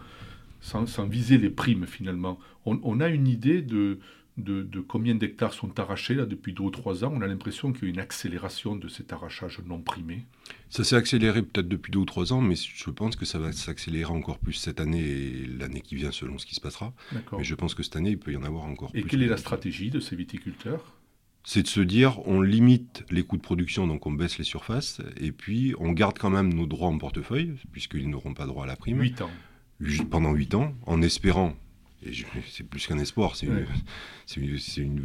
sans, 0.60 0.84
viser 1.06 1.36
les 1.36 1.50
primes 1.50 1.86
finalement. 1.86 2.38
on 2.64 3.00
a 3.00 3.08
une 3.08 3.26
idée 3.26 3.60
de, 3.60 3.98
de, 4.38 4.80
combien 4.80 5.14
d'hectares 5.14 5.52
sont 5.52 5.78
arrachés 5.78 6.14
là, 6.14 6.24
depuis 6.24 6.52
deux 6.52 6.64
ou 6.64 6.70
trois 6.70 7.04
ans. 7.04 7.12
On 7.14 7.20
a 7.20 7.26
l'impression 7.26 7.72
qu'il 7.72 7.84
y 7.84 7.86
a 7.86 7.94
une 7.94 8.00
accélération 8.00 8.76
de 8.76 8.88
cet 8.88 9.12
arrachage 9.12 9.60
non 9.66 9.80
primé. 9.80 10.24
Ça 10.70 10.84
s'est 10.84 10.96
accéléré 10.96 11.42
peut-être 11.42 11.68
depuis 11.68 11.90
deux 11.90 11.98
ou 11.98 12.04
trois 12.04 12.32
ans, 12.32 12.40
mais 12.40 12.54
je 12.56 12.90
pense 12.90 13.16
que 13.16 13.24
ça 13.24 13.38
va 13.38 13.52
s'accélérer 13.52 14.12
encore 14.12 14.38
plus 14.38 14.54
cette 14.54 14.80
année 14.80 15.00
et 15.00 15.46
l'année 15.46 15.80
qui 15.80 15.96
vient 15.96 16.12
selon 16.12 16.38
ce 16.38 16.46
qui 16.46 16.54
se 16.54 16.60
passera. 16.60 16.92
Mais 17.36 17.44
je 17.44 17.54
pense 17.54 17.74
que 17.74 17.82
cette 17.82 17.96
année, 17.96 18.10
il 18.10 18.18
peut 18.18 18.32
y 18.32 18.36
en 18.36 18.44
avoir 18.44 18.64
encore 18.64 18.90
et 18.90 19.00
plus. 19.00 19.00
Et 19.00 19.10
quelle 19.10 19.22
est 19.22 19.28
la 19.28 19.36
stratégie 19.36 19.90
de 19.90 20.00
ces 20.00 20.16
viticulteurs? 20.16 20.94
C'est 21.44 21.62
de 21.62 21.68
se 21.68 21.80
dire 21.80 22.26
on 22.26 22.40
limite 22.40 23.04
les 23.10 23.22
coûts 23.22 23.38
de 23.38 23.42
production, 23.42 23.86
donc 23.86 24.06
on 24.06 24.12
baisse 24.12 24.38
les 24.38 24.44
surfaces, 24.44 25.00
et 25.18 25.32
puis 25.32 25.74
on 25.78 25.92
garde 25.92 26.18
quand 26.18 26.30
même 26.30 26.52
nos 26.52 26.66
droits 26.66 26.88
en 26.88 26.98
portefeuille, 26.98 27.54
puisqu'ils 27.72 28.08
n'auront 28.10 28.34
pas 28.34 28.46
droit 28.46 28.64
à 28.64 28.66
la 28.66 28.76
prime. 28.76 29.00
8 29.00 29.22
ans. 29.22 29.30
Pendant 30.10 30.32
8 30.34 30.54
ans, 30.56 30.74
en 30.86 31.00
espérant 31.02 31.56
c'est 32.50 32.64
plus 32.64 32.86
qu'un 32.86 32.98
espoir, 32.98 33.36
c'est 33.36 33.46
une, 34.76 35.02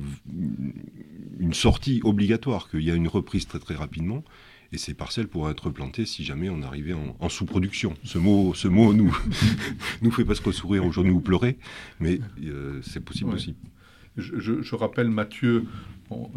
une, 1.39 1.53
sortie 1.53 2.01
obligatoire, 2.03 2.69
qu'il 2.69 2.81
y 2.81 2.91
a 2.91 2.95
une 2.95 3.07
reprise 3.07 3.47
très 3.47 3.59
très 3.59 3.75
rapidement. 3.75 4.23
Et 4.71 4.77
ces 4.77 4.95
parcelles 4.95 5.27
pourraient 5.27 5.51
être 5.51 5.69
plantées 5.69 6.05
si 6.05 6.23
jamais 6.23 6.49
on 6.49 6.63
arrivait 6.63 6.93
en, 6.93 7.29
sous-production. 7.29 7.93
Ce 8.03 8.17
mot, 8.17 8.55
ce 8.55 8.67
mot 8.67 8.91
nous, 8.93 9.15
nous 10.01 10.09
fait 10.09 10.25
presque 10.25 10.51
sourire 10.51 10.83
aujourd'hui 10.83 11.13
ou 11.13 11.19
pleurer, 11.19 11.57
mais 11.99 12.19
euh, 12.43 12.81
c'est 12.81 12.99
possible 12.99 13.31
aussi. 13.33 13.55
Je, 14.17 14.75
rappelle, 14.75 15.09
Mathieu, 15.09 15.65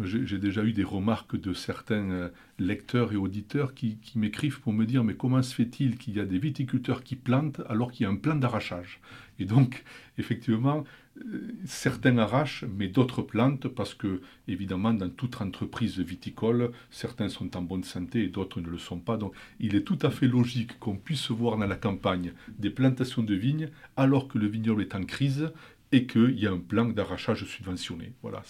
j'ai 0.01 0.39
déjà 0.39 0.63
eu 0.63 0.73
des 0.73 0.83
remarques 0.83 1.39
de 1.39 1.53
certains 1.53 2.09
euh, 2.09 2.29
lecteurs 2.57 3.13
et 3.13 3.15
auditeurs 3.15 3.75
qui, 3.75 3.99
m'écrivent 4.15 4.59
pour 4.61 4.73
me 4.73 4.85
dire 4.85 5.03
mais 5.03 5.13
comment 5.13 5.43
se 5.43 5.53
fait-il 5.53 5.97
qu'il 5.97 6.15
y 6.15 6.19
a 6.19 6.25
des 6.25 6.39
viticulteurs 6.39 7.03
qui 7.03 7.15
plantent 7.15 7.61
alors 7.69 7.91
qu'il 7.91 8.05
y 8.05 8.07
a 8.07 8.11
un 8.11 8.15
plan 8.15 8.35
d'arrachage? 8.35 8.99
Et 9.39 9.45
donc, 9.45 9.83
effectivement, 10.17 10.83
euh, 11.19 11.53
certains 11.65 12.17
arrachent, 12.17 12.65
mais 12.75 12.87
d'autres 12.87 13.21
plantent 13.21 13.67
parce 13.67 13.93
que, 13.93 14.21
évidemment, 14.47 14.93
dans 14.93 15.09
toute 15.09 15.39
entreprise 15.39 15.99
viticole, 15.99 16.71
certains 16.89 17.29
sont 17.29 17.55
en 17.55 17.61
bonne 17.61 17.83
santé 17.83 18.23
et 18.23 18.27
d'autres 18.29 18.59
ne 18.59 18.69
le 18.69 18.79
sont 18.79 18.99
pas. 18.99 19.17
Donc, 19.17 19.33
il 19.59 19.75
est 19.75 19.83
tout 19.83 19.99
à 20.01 20.09
fait 20.09 20.27
logique 20.27 20.79
qu'on 20.79 20.95
puisse 20.95 21.29
voir 21.29 21.57
dans 21.57 21.67
la 21.67 21.75
campagne 21.75 22.33
des 22.57 22.71
plantations 22.71 23.21
de 23.21 23.35
vignes 23.35 23.69
alors 23.95 24.27
que 24.27 24.39
le 24.39 24.47
vignoble 24.47 24.81
est 24.81 24.95
en 24.95 25.03
crise 25.03 25.51
et 25.91 26.05
qu'il 26.05 26.37
y 26.39 26.47
a 26.47 26.51
un 26.51 26.57
plan 26.57 26.85
d'arrachage 26.85 27.45
subventionné. 27.45 28.13
Voilà, 28.21 28.43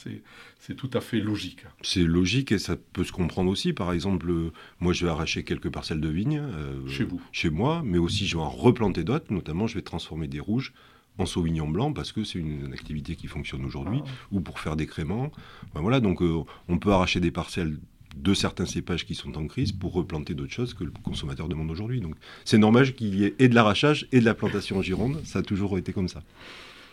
c'est 0.60 0.76
tout 0.76 0.90
à 0.94 1.02
fait 1.02 1.20
logique. 1.20 1.66
C'est 1.82 2.04
logique 2.04 2.52
et 2.52 2.60
ça 2.60 2.76
peut 2.76 3.04
se 3.04 3.12
comprendre 3.12 3.52
aussi. 3.52 3.74
Par 3.74 3.92
exemple, 3.94 4.32
moi, 4.80 4.94
je 4.94 5.06
vais 5.06 5.12
arracher 5.12 5.44
quelques 5.44 5.70
parcelles 5.70 6.02
de 6.02 6.10
vignes. 6.10 6.42
Euh, 6.42 6.88
chez 6.88 7.04
vous 7.04 7.22
Chez 7.32 7.50
moi, 7.50 7.82
mais 7.86 7.98
aussi 7.98 8.28
je 8.28 8.38
vais 8.38 8.44
en 8.44 8.50
replanter 8.50 9.04
d'autres. 9.04 9.32
Notamment, 9.32 9.68
je 9.68 9.76
vais 9.76 9.84
transformer 9.84 10.28
des 10.28 10.40
rouges 10.40 10.74
en 11.20 11.26
sauvignon 11.26 11.68
blanc 11.68 11.94
parce 11.94 12.12
que 12.12 12.24
c'est 12.24 12.40
une, 12.40 12.74
activité 12.74 13.16
qui 13.16 13.28
fonctionne 13.28 13.66
aujourd'hui, 13.66 14.02
ah. 14.06 14.10
ou 14.32 14.42
pour 14.42 14.60
faire 14.60 14.76
des 14.76 14.86
créments. 14.86 15.32
voilà, 15.74 16.00
donc 16.00 16.22
euh, 16.22 16.44
on 16.68 16.78
peut 16.78 16.92
arracher 16.92 17.20
des 17.20 17.32
parcelles 17.32 17.78
de 18.16 18.34
certains 18.34 18.66
cépages 18.66 19.06
qui 19.06 19.16
sont 19.16 19.38
en 19.38 19.48
crise 19.48 19.72
pour 19.72 19.94
replanter 19.94 20.34
d'autres 20.34 20.54
choses 20.54 20.74
que 20.74 20.84
le 20.84 20.92
consommateur 21.04 21.48
demande 21.48 21.70
aujourd'hui. 21.70 22.02
Donc 22.02 22.16
c'est 22.46 22.58
normal 22.58 22.94
qu'il 22.94 23.16
y 23.16 23.26
ait 23.26 23.36
et 23.40 23.48
de 23.48 23.56
l'arrachage 23.56 24.08
et 24.12 24.20
de 24.20 24.26
la 24.26 24.34
plantation 24.34 24.78
en 24.78 24.82
Gironde, 24.82 25.22
ça 25.24 25.40
a 25.40 25.42
toujours 25.42 25.78
été 25.78 25.94
comme 25.94 26.08
ça. 26.08 26.24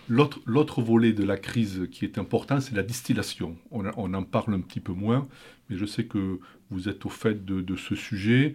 L'autre 0.08 0.82
volet 0.82 1.12
de 1.12 1.24
la 1.24 1.36
crise 1.36 1.88
qui 1.90 2.04
est 2.04 2.18
important, 2.18 2.60
c'est 2.60 2.74
la 2.74 2.82
distillation. 2.82 3.56
On, 3.70 3.84
en 3.86 4.22
parle 4.22 4.54
un 4.54 4.60
petit 4.60 4.80
peu 4.80 4.92
moins, 4.92 5.26
mais 5.68 5.76
je 5.76 5.86
sais 5.86 6.04
que 6.04 6.40
vous 6.70 6.88
êtes 6.88 7.06
au 7.06 7.08
fait 7.08 7.44
de, 7.44 7.76
ce 7.76 7.94
sujet. 7.94 8.54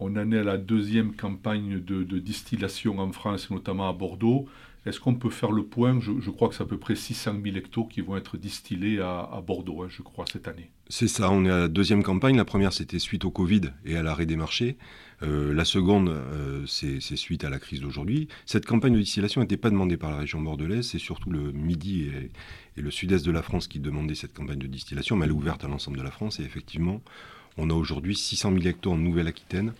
On 0.00 0.16
en 0.16 0.32
est 0.32 0.38
à 0.38 0.44
la 0.44 0.58
deuxième 0.58 1.14
campagne 1.14 1.80
de, 1.80 2.18
distillation 2.18 2.98
en 2.98 3.12
France, 3.12 3.50
notamment 3.50 3.88
à 3.88 3.92
Bordeaux. 3.92 4.46
Est-ce 4.88 5.00
qu'on 5.00 5.14
peut 5.14 5.28
faire 5.28 5.52
le 5.52 5.64
point? 5.64 5.98
Je, 6.00 6.30
crois 6.30 6.48
que 6.48 6.54
c'est 6.54 6.62
à 6.62 6.66
peu 6.66 6.78
près 6.78 6.96
600 6.96 7.34
000 7.44 7.56
hectos 7.56 7.84
qui 7.84 8.00
vont 8.00 8.16
être 8.16 8.38
distillés 8.38 9.00
à, 9.00 9.42
Bordeaux, 9.46 9.82
hein, 9.82 9.88
je 9.90 10.02
crois, 10.02 10.24
cette 10.30 10.48
année. 10.48 10.70
C'est 10.88 11.08
ça, 11.08 11.30
on 11.30 11.44
est 11.44 11.50
à 11.50 11.58
la 11.58 11.68
deuxième 11.68 12.02
campagne. 12.02 12.36
La 12.36 12.46
première, 12.46 12.72
c'était 12.72 12.98
suite 12.98 13.26
au 13.26 13.30
Covid 13.30 13.60
et 13.84 13.96
à 13.96 14.02
l'arrêt 14.02 14.24
des 14.24 14.36
marchés. 14.36 14.78
Euh, 15.22 15.52
la 15.52 15.66
seconde, 15.66 16.08
euh, 16.08 16.64
c'est 16.66 17.00
suite 17.00 17.44
à 17.44 17.50
la 17.50 17.58
crise 17.58 17.80
d'aujourd'hui. 17.80 18.28
Cette 18.46 18.64
campagne 18.64 18.94
de 18.94 19.00
distillation 19.00 19.42
n'était 19.42 19.58
pas 19.58 19.68
demandée 19.68 19.98
par 19.98 20.10
la 20.10 20.16
région 20.16 20.40
bordelaise, 20.40 20.86
c'est 20.86 20.98
surtout 20.98 21.30
le 21.30 21.52
midi 21.52 22.08
et, 22.76 22.80
le 22.80 22.90
sud-est 22.92 23.26
de 23.26 23.32
la 23.32 23.42
France 23.42 23.66
qui 23.66 23.80
demandaient 23.80 24.14
cette 24.14 24.32
campagne 24.32 24.60
de 24.60 24.68
distillation, 24.68 25.16
mais 25.16 25.24
elle 25.24 25.32
est 25.32 25.34
ouverte 25.34 25.64
à 25.64 25.68
l'ensemble 25.68 25.98
de 25.98 26.02
la 26.02 26.12
France. 26.12 26.38
Et 26.38 26.44
effectivement, 26.44 27.02
on 27.56 27.70
a 27.70 27.74
aujourd'hui 27.74 28.14
600 28.14 28.52
000 28.52 28.64
hectos 28.64 28.92
en 28.92 28.96
Nouvelle-Aquitaine, 28.96 29.74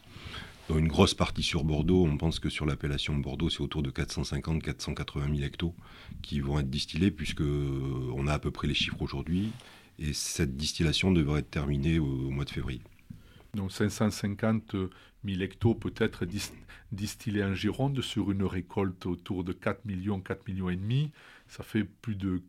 dans 0.68 0.78
une 0.78 0.88
grosse 0.88 1.14
partie 1.14 1.42
sur 1.42 1.64
Bordeaux. 1.64 2.04
On 2.04 2.16
pense 2.16 2.38
que 2.38 2.48
sur 2.48 2.66
l'appellation 2.66 3.16
Bordeaux, 3.16 3.48
c'est 3.48 3.60
autour 3.60 3.82
de 3.82 3.90
450-480 3.90 5.36
000 5.36 5.46
hectos 5.46 5.74
qui 6.22 6.40
vont 6.40 6.58
être 6.58 6.70
distillés, 6.70 7.10
puisque 7.10 7.40
euh, 7.40 8.12
on 8.14 8.26
a 8.26 8.34
à 8.34 8.38
peu 8.38 8.50
près 8.50 8.68
les 8.68 8.74
chiffres 8.74 9.00
aujourd'hui. 9.00 9.50
Et 9.98 10.12
cette 10.12 10.56
distillation 10.56 11.10
devrait 11.10 11.40
être 11.40 11.50
terminée 11.50 11.98
au, 11.98 12.30
mois 12.30 12.44
de 12.44 12.50
février. 12.50 12.82
Donc 13.54 13.72
550 13.72 14.76
000 15.24 15.40
hectos 15.40 15.74
peut-être 15.74 16.26
distillés 16.92 17.42
en 17.42 17.54
Gironde 17.54 18.00
sur 18.02 18.30
une 18.30 18.44
récolte 18.44 19.06
autour 19.06 19.42
de 19.42 19.52
4 19.52 19.86
millions, 19.86 20.20
4 20.20 20.46
millions 20.46 20.70
et 20.70 20.76
demi. 20.76 21.10
Ça 21.48 21.64
fait 21.64 21.84
plus 21.84 22.14
de 22.14 22.42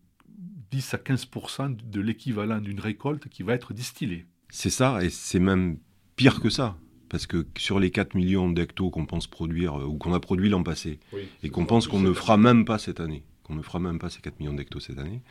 10 0.72 0.94
à 0.94 0.98
15% 0.98 1.90
de 1.90 2.02
l'équivalent 2.02 2.60
d'une 2.60 2.80
récolte 2.80 3.30
qui 3.30 3.44
va 3.44 3.54
être 3.54 3.74
distillée. 3.74 4.26
C'est 4.50 4.70
ça, 4.70 5.04
et 5.04 5.10
c'est 5.10 5.40
même 5.40 5.78
pire 6.16 6.42
que 6.42 6.50
ça 6.50 6.78
parce 7.10 7.28
que 7.28 7.46
sur 7.58 7.80
les 7.80 7.92
4 7.92 8.16
millions 8.16 8.50
d'hectos 8.50 8.90
qu'on 8.90 9.06
pense 9.06 9.28
produire, 9.28 9.80
euh, 9.80 9.86
ou 9.86 9.98
qu'on 9.98 10.14
a 10.14 10.20
produit 10.20 10.50
l'an 10.50 10.64
passé, 10.64 11.00
et 11.44 11.50
qu'on 11.50 11.66
pense 11.66 11.88
qu'on 11.88 12.00
ne 12.00 12.14
fera 12.14 12.38
même 12.38 12.66
pas 12.66 12.78
cette 12.78 13.00
année, 13.00 13.24
qu'on 13.44 13.56
ne 13.56 13.62
fera 13.62 13.80
même 13.80 14.00
pas 14.00 14.10
ces 14.10 14.22
4 14.22 14.40
millions 14.40 14.54
d'hectos 14.54 14.80
cette 14.80 15.00
année, 15.00 15.22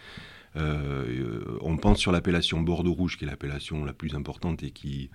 euh, 0.57 1.59
on 1.61 1.77
pense 1.77 1.99
sur 1.99 2.13
l'appellation 2.13 2.61
Bordeaux 2.61 2.95
Rouge, 2.95 3.17
qui 3.17 3.25
est 3.25 3.29
l'appellation 3.29 3.85
la 3.85 3.93
plus 3.93 4.15
importante 4.15 4.63
et 4.63 4.71
qui, 4.71 5.11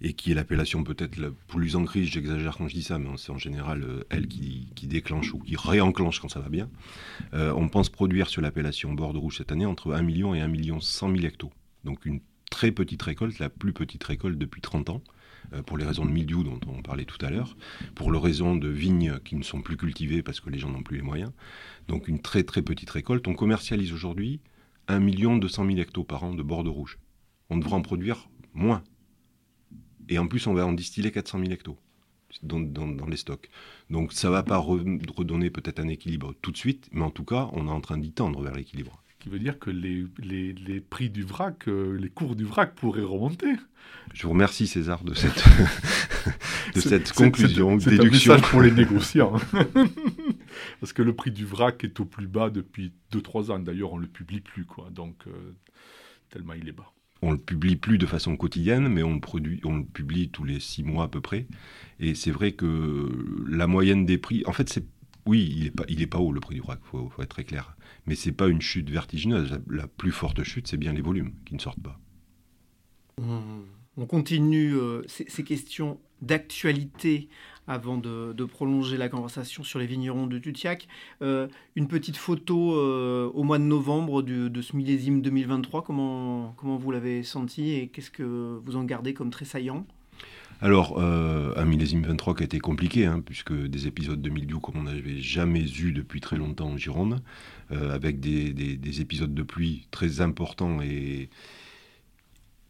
et 0.00 0.12
qui 0.12 0.30
est 0.30 0.34
l'appellation 0.34 0.84
peut-être 0.84 1.16
la 1.16 1.30
plus 1.48 1.76
en 1.76 1.84
crise, 1.84 2.08
j'exagère 2.08 2.56
quand 2.56 2.68
je 2.68 2.74
dis 2.74 2.82
ça, 2.82 2.98
mais 2.98 3.08
c'est 3.16 3.32
en 3.32 3.38
général 3.38 3.82
euh, 3.82 4.04
elle 4.10 4.28
qui, 4.28 4.70
déclenche 4.84 5.32
ou 5.34 5.38
qui 5.38 5.56
réenclenche 5.56 6.20
quand 6.20 6.28
ça 6.28 6.40
va 6.40 6.48
bien, 6.48 6.68
euh, 7.34 7.52
on 7.56 7.68
pense 7.68 7.88
produire 7.88 8.28
sur 8.28 8.40
l'appellation 8.40 8.92
Bordeaux 8.92 9.20
Rouge 9.20 9.38
cette 9.38 9.52
année 9.52 9.66
entre 9.66 9.92
1 9.92 10.02
million 10.02 10.34
et 10.34 10.40
1 10.40 10.48
million 10.48 10.80
100 10.80 11.14
000 11.14 11.26
hectos. 11.26 11.50
Donc 11.84 12.06
une 12.06 12.20
très 12.50 12.72
petite 12.72 13.02
récolte, 13.02 13.38
la 13.38 13.50
plus 13.50 13.72
petite 13.72 14.02
récolte 14.04 14.38
depuis 14.38 14.60
30 14.60 14.90
ans, 14.90 15.02
euh, 15.52 15.62
pour 15.62 15.78
les 15.78 15.84
raisons 15.84 16.04
de 16.04 16.10
mildiou 16.10 16.42
dont 16.42 16.60
on 16.66 16.82
parlait 16.82 17.04
tout 17.04 17.24
à 17.24 17.30
l'heure, 17.30 17.56
pour 17.94 18.12
les 18.12 18.18
raisons 18.18 18.56
de 18.56 18.68
vignes 18.68 19.18
qui 19.24 19.36
ne 19.36 19.42
sont 19.42 19.62
plus 19.62 19.76
cultivées 19.76 20.22
parce 20.22 20.40
que 20.40 20.50
les 20.50 20.58
gens 20.58 20.70
n'ont 20.70 20.82
plus 20.82 20.96
les 20.96 21.02
moyens. 21.02 21.32
Donc 21.88 22.08
une 22.08 22.20
très 22.20 22.42
très 22.42 22.62
petite 22.62 22.90
récolte. 22.90 23.26
On 23.28 23.34
commercialise 23.34 23.92
aujourd'hui 23.92 24.40
1 24.88 25.00
million 25.00 25.36
200 25.36 25.66
000 25.66 25.78
hectos 25.78 26.04
par 26.04 26.24
an 26.24 26.34
de 26.34 26.42
Bordeaux 26.42 26.72
Rouge. 26.72 26.98
On 27.50 27.56
devrait 27.56 27.74
en 27.74 27.82
produire 27.82 28.28
moins 28.54 28.82
et 30.08 30.18
en 30.18 30.26
plus, 30.26 30.46
on 30.46 30.54
va 30.54 30.66
en 30.66 30.72
distiller 30.72 31.12
400 31.12 31.40
000 31.40 31.50
hectos 31.50 31.78
dans, 32.42 33.06
les 33.06 33.16
stocks. 33.16 33.48
Donc 33.90 34.12
ça 34.12 34.28
ne 34.28 34.32
va 34.32 34.42
pas 34.42 34.58
redonner 34.58 35.50
peut-être 35.50 35.80
un 35.80 35.88
équilibre 35.88 36.34
tout 36.42 36.50
de 36.50 36.56
suite, 36.56 36.88
mais 36.92 37.02
en 37.02 37.10
tout 37.10 37.24
cas, 37.24 37.48
on 37.52 37.68
est 37.68 37.70
en 37.70 37.80
train 37.80 37.98
d'y 37.98 38.12
tendre 38.12 38.42
vers 38.42 38.54
l'équilibre. 38.54 39.02
Ce 39.18 39.24
qui 39.24 39.30
veut 39.30 39.40
dire 39.40 39.58
que 39.58 39.70
les, 39.70 40.06
les, 40.22 40.80
prix 40.80 41.10
du 41.10 41.24
vrac, 41.24 41.66
euh, 41.66 41.98
les 41.98 42.08
cours 42.08 42.36
du 42.36 42.44
vrac 42.44 42.76
pourraient 42.76 43.02
remonter. 43.02 43.52
Je 44.14 44.22
vous 44.22 44.28
remercie 44.28 44.68
César 44.68 45.02
de 45.02 45.12
cette, 45.12 45.42
de 46.76 46.80
cette 46.80 47.12
conclusion, 47.12 47.80
c'est, 47.80 47.90
déduction. 47.90 48.34
un 48.34 48.36
message 48.36 48.50
pour 48.52 48.60
les 48.60 48.70
négociants. 48.70 49.32
Parce 50.80 50.92
que 50.92 51.02
le 51.02 51.16
prix 51.16 51.32
du 51.32 51.44
vrac 51.44 51.82
est 51.82 51.98
au 51.98 52.04
plus 52.04 52.28
bas 52.28 52.48
depuis 52.48 52.92
2-3 53.12 53.50
ans. 53.50 53.58
D'ailleurs, 53.58 53.92
on 53.92 53.96
ne 53.96 54.02
le 54.02 54.08
publie 54.08 54.40
plus. 54.40 54.64
Quoi. 54.64 54.88
Donc, 54.92 55.24
euh, 55.26 55.56
tellement 56.30 56.52
il 56.52 56.68
est 56.68 56.72
bas 56.72 56.92
on 57.20 57.32
le 57.32 57.38
publie 57.38 57.74
plus 57.74 57.98
de 57.98 58.06
façon 58.06 58.36
quotidienne, 58.36 58.86
mais 58.86 59.02
on 59.02 59.14
le, 59.14 59.20
produit, 59.20 59.60
on 59.64 59.78
le 59.78 59.84
publie 59.84 60.28
tous 60.28 60.44
les 60.44 60.60
six 60.60 60.84
mois 60.84 61.06
à 61.06 61.08
peu 61.08 61.20
près. 61.20 61.48
Et 61.98 62.14
c'est 62.14 62.30
vrai 62.30 62.52
que 62.52 63.10
la 63.48 63.66
moyenne 63.66 64.06
des 64.06 64.18
prix, 64.18 64.44
en 64.46 64.52
fait, 64.52 64.68
c'est 64.68 64.86
oui, 65.28 65.52
il 65.54 65.64
n'est 65.64 65.70
pas, 65.70 65.84
il 65.88 66.00
est 66.00 66.06
pas 66.06 66.18
haut 66.18 66.32
le 66.32 66.40
prix 66.40 66.54
du 66.54 66.62
vrac, 66.62 66.80
faut, 66.82 67.10
faut 67.10 67.22
être 67.22 67.28
très 67.28 67.44
clair. 67.44 67.76
Mais 68.06 68.14
c'est 68.14 68.32
pas 68.32 68.48
une 68.48 68.62
chute 68.62 68.88
vertigineuse. 68.88 69.60
La, 69.68 69.86
plus 69.86 70.10
forte 70.10 70.42
chute, 70.42 70.66
c'est 70.66 70.78
bien 70.78 70.94
les 70.94 71.02
volumes 71.02 71.32
qui 71.44 71.54
ne 71.54 71.60
sortent 71.60 71.82
pas. 71.82 72.00
On 73.98 74.06
continue 74.06 74.74
euh, 74.74 75.02
ces, 75.06 75.44
questions 75.44 76.00
d'actualité 76.22 77.28
avant 77.66 77.98
de, 77.98 78.32
prolonger 78.44 78.96
la 78.96 79.10
conversation 79.10 79.62
sur 79.64 79.78
les 79.78 79.86
vignerons 79.86 80.26
de 80.26 80.38
Tutiac. 80.38 80.88
Euh, 81.20 81.46
une 81.76 81.88
petite 81.88 82.16
photo 82.16 82.76
euh, 82.76 83.30
au 83.34 83.42
mois 83.42 83.58
de 83.58 83.64
novembre 83.64 84.22
de 84.22 84.62
ce 84.62 84.76
millésime 84.76 85.20
2023, 85.20 85.82
comment, 85.82 86.54
comment 86.56 86.78
vous 86.78 86.90
l'avez 86.90 87.22
senti 87.22 87.72
et 87.72 87.88
qu'est-ce 87.88 88.10
que 88.10 88.58
vous 88.64 88.76
en 88.76 88.84
gardez 88.84 89.12
comme 89.12 89.30
très 89.30 89.44
saillant 89.44 89.84
alors, 90.60 90.98
euh, 90.98 91.52
un 91.56 91.64
millésime 91.64 92.02
23 92.02 92.34
qui 92.34 92.42
a 92.42 92.44
été 92.46 92.58
compliqué, 92.58 93.06
hein, 93.06 93.22
puisque 93.24 93.52
des 93.52 93.86
épisodes 93.86 94.20
de 94.20 94.30
mildiou 94.30 94.60
comme 94.60 94.76
on 94.76 94.82
n'avait 94.84 95.20
jamais 95.20 95.64
eu 95.80 95.92
depuis 95.92 96.20
très 96.20 96.36
longtemps 96.36 96.70
en 96.70 96.76
Gironde, 96.76 97.22
avec 97.70 98.18
des, 98.18 99.00
épisodes 99.00 99.34
de 99.34 99.42
pluie 99.42 99.86
très 99.90 100.20
importants 100.22 100.80
et, 100.80 101.28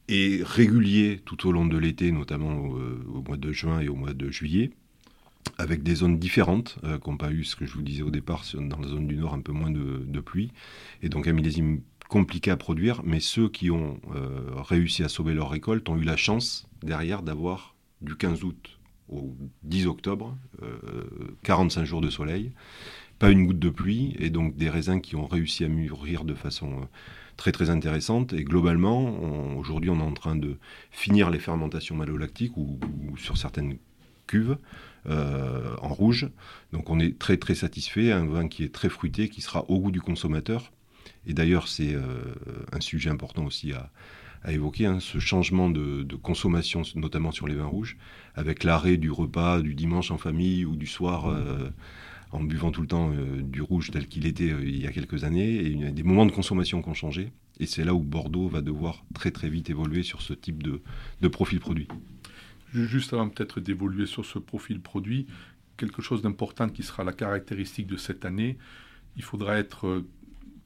réguliers 0.09 1.21
tout 1.25 1.47
au 1.47 1.52
long 1.52 1.66
de 1.66 1.78
l'été, 1.78 2.11
notamment 2.11 2.57
au, 2.57 3.23
mois 3.23 3.37
de 3.37 3.52
juin 3.52 3.80
et 3.80 3.88
au 3.88 3.95
mois 3.95 4.12
de 4.12 4.30
juillet 4.30 4.71
avec 5.57 5.83
des 5.83 5.97
zones 5.97 6.18
différentes, 6.18 6.78
euh, 6.85 6.99
qui 6.99 7.16
pas 7.16 7.33
eu 7.33 7.45
ce 7.45 7.57
que 7.57 7.64
je 7.64 7.73
vous 7.73 7.83
disais 7.83 8.02
au 8.02 8.11
départ, 8.11 8.45
dans 8.54 8.78
la 8.78 8.88
zone 8.88 9.07
du 9.07 9.16
nord 9.16 9.35
un 9.35 9.40
peu 9.40 9.52
moins 9.52 9.71
de, 9.71 10.21
pluie, 10.21 10.52
et 11.02 11.09
donc 11.09 11.26
un 11.26 11.33
millésime 11.33 11.80
compliqué 12.09 12.50
à 12.50 12.57
produire, 12.57 13.02
mais 13.04 13.21
ceux 13.21 13.49
qui 13.49 13.71
ont 13.71 14.00
euh, 14.14 14.40
réussi 14.57 15.04
à 15.04 15.09
sauver 15.09 15.35
leur 15.35 15.50
récolte 15.50 15.88
ont 15.88 15.97
eu 15.97 16.04
la 16.04 16.16
chance 16.16 16.68
derrière 16.83 17.23
d'avoir 17.23 17.75
du 18.00 18.17
15 18.17 18.45
août 18.45 18.78
au 19.09 19.35
10 19.62 19.87
octobre, 19.87 20.37
45 21.43 21.81
euh, 21.81 21.85
jours 21.85 22.00
de 22.00 22.11
soleil, 22.11 22.52
pas 23.19 23.31
une 23.31 23.47
goutte 23.47 23.59
de 23.59 23.71
pluie, 23.71 24.14
et 24.19 24.31
donc 24.31 24.57
des 24.57 24.69
raisins 24.69 25.00
qui 25.00 25.17
ont 25.17 25.26
réussi 25.26 25.64
à 25.64 25.69
mûrir 25.69 26.25
de 26.25 26.35
façon 26.35 26.88
très 27.37 27.52
très 27.52 27.71
intéressante. 27.71 28.33
Et 28.33 28.45
globalement, 28.45 29.57
aujourd'hui, 29.57 29.90
on 29.90 29.99
est 29.99 30.02
en 30.02 30.12
train 30.12 30.37
de 30.37 30.59
finir 30.90 31.31
les 31.31 31.38
fermentations 31.38 31.97
malolactiques 31.97 32.57
ou, 32.57 32.78
sur 33.17 33.38
certaines 33.38 33.78
cuves 34.26 34.58
euh, 35.06 35.75
en 35.80 35.89
rouge. 35.89 36.28
Donc 36.73 36.91
on 36.91 37.00
est 37.00 37.19
très 37.19 37.39
très 37.39 37.54
satisfait, 37.54 38.13
un 38.13 38.26
vin 38.26 38.47
qui 38.47 38.63
est 38.63 38.75
très 38.75 38.91
fruité, 38.91 39.28
qui 39.28 39.41
sera 39.41 39.65
au 39.71 39.80
goût 39.80 39.91
du 39.91 40.02
consommateur. 40.02 40.71
Et 41.26 41.32
d'ailleurs 41.32 41.67
c'est 41.67 41.95
euh, 41.95 42.34
un 42.73 42.80
sujet 42.80 43.08
important 43.08 43.47
aussi 43.47 43.73
à, 43.73 43.91
évoquer, 44.47 44.87
hein, 44.87 45.01
ce 45.01 45.19
changement 45.19 45.71
de, 45.71 46.07
consommation, 46.17 46.83
notamment 46.95 47.33
sur 47.33 47.47
les 47.47 47.55
vins 47.55 47.67
rouges, 47.67 47.97
avec 48.35 48.65
l'arrêt 48.65 48.97
du 48.97 49.11
repas 49.11 49.61
du 49.61 49.75
dimanche 49.75 50.11
en 50.11 50.19
famille 50.19 50.65
ou 50.65 50.77
du 50.77 50.87
soir 50.87 51.27
euh, 51.27 51.71
en 52.33 52.43
buvant 52.43 52.71
tout 52.71 52.83
le 52.83 52.87
temps 52.87 53.11
du 53.41 53.63
rouge 53.63 53.91
tel 53.91 54.07
qu'il 54.07 54.27
était 54.27 54.55
il 54.63 54.81
y 54.81 54.87
a 54.87 54.93
quelques 54.93 55.25
années. 55.25 55.57
Et 55.57 55.67
il 55.67 55.81
y 55.81 55.87
a 55.87 55.91
des 55.91 56.03
moments 56.03 56.27
de 56.27 56.33
consommation 56.33 56.83
qui 56.83 56.89
ont 56.89 56.95
changé. 56.95 57.33
Et 57.61 57.67
c'est 57.67 57.85
là 57.85 57.95
où 57.95 58.01
Bordeaux 58.01 58.49
va 58.49 58.61
devoir 58.61 59.05
très 59.15 59.31
très 59.31 59.49
vite 59.49 59.71
évoluer 59.71 60.03
sur 60.03 60.23
ce 60.23 60.35
type 60.35 60.63
de 60.63 61.29
profil 61.29 61.59
produit. 61.59 61.89
Juste 62.75 63.15
avant 63.15 63.29
peut-être 63.29 63.61
d'évoluer 63.61 64.07
sur 64.07 64.27
ce 64.27 64.39
profil 64.39 64.81
produit, 64.81 65.27
quelque 65.79 66.03
chose 66.03 66.21
d'important 66.21 66.69
qui 66.69 66.83
sera 66.83 67.05
la 67.05 67.13
caractéristique 67.13 67.87
de 67.87 67.97
cette 67.97 68.27
année, 68.27 68.59
il 69.17 69.23
faudra 69.23 69.59
être 69.59 69.87
euh, 69.87 70.07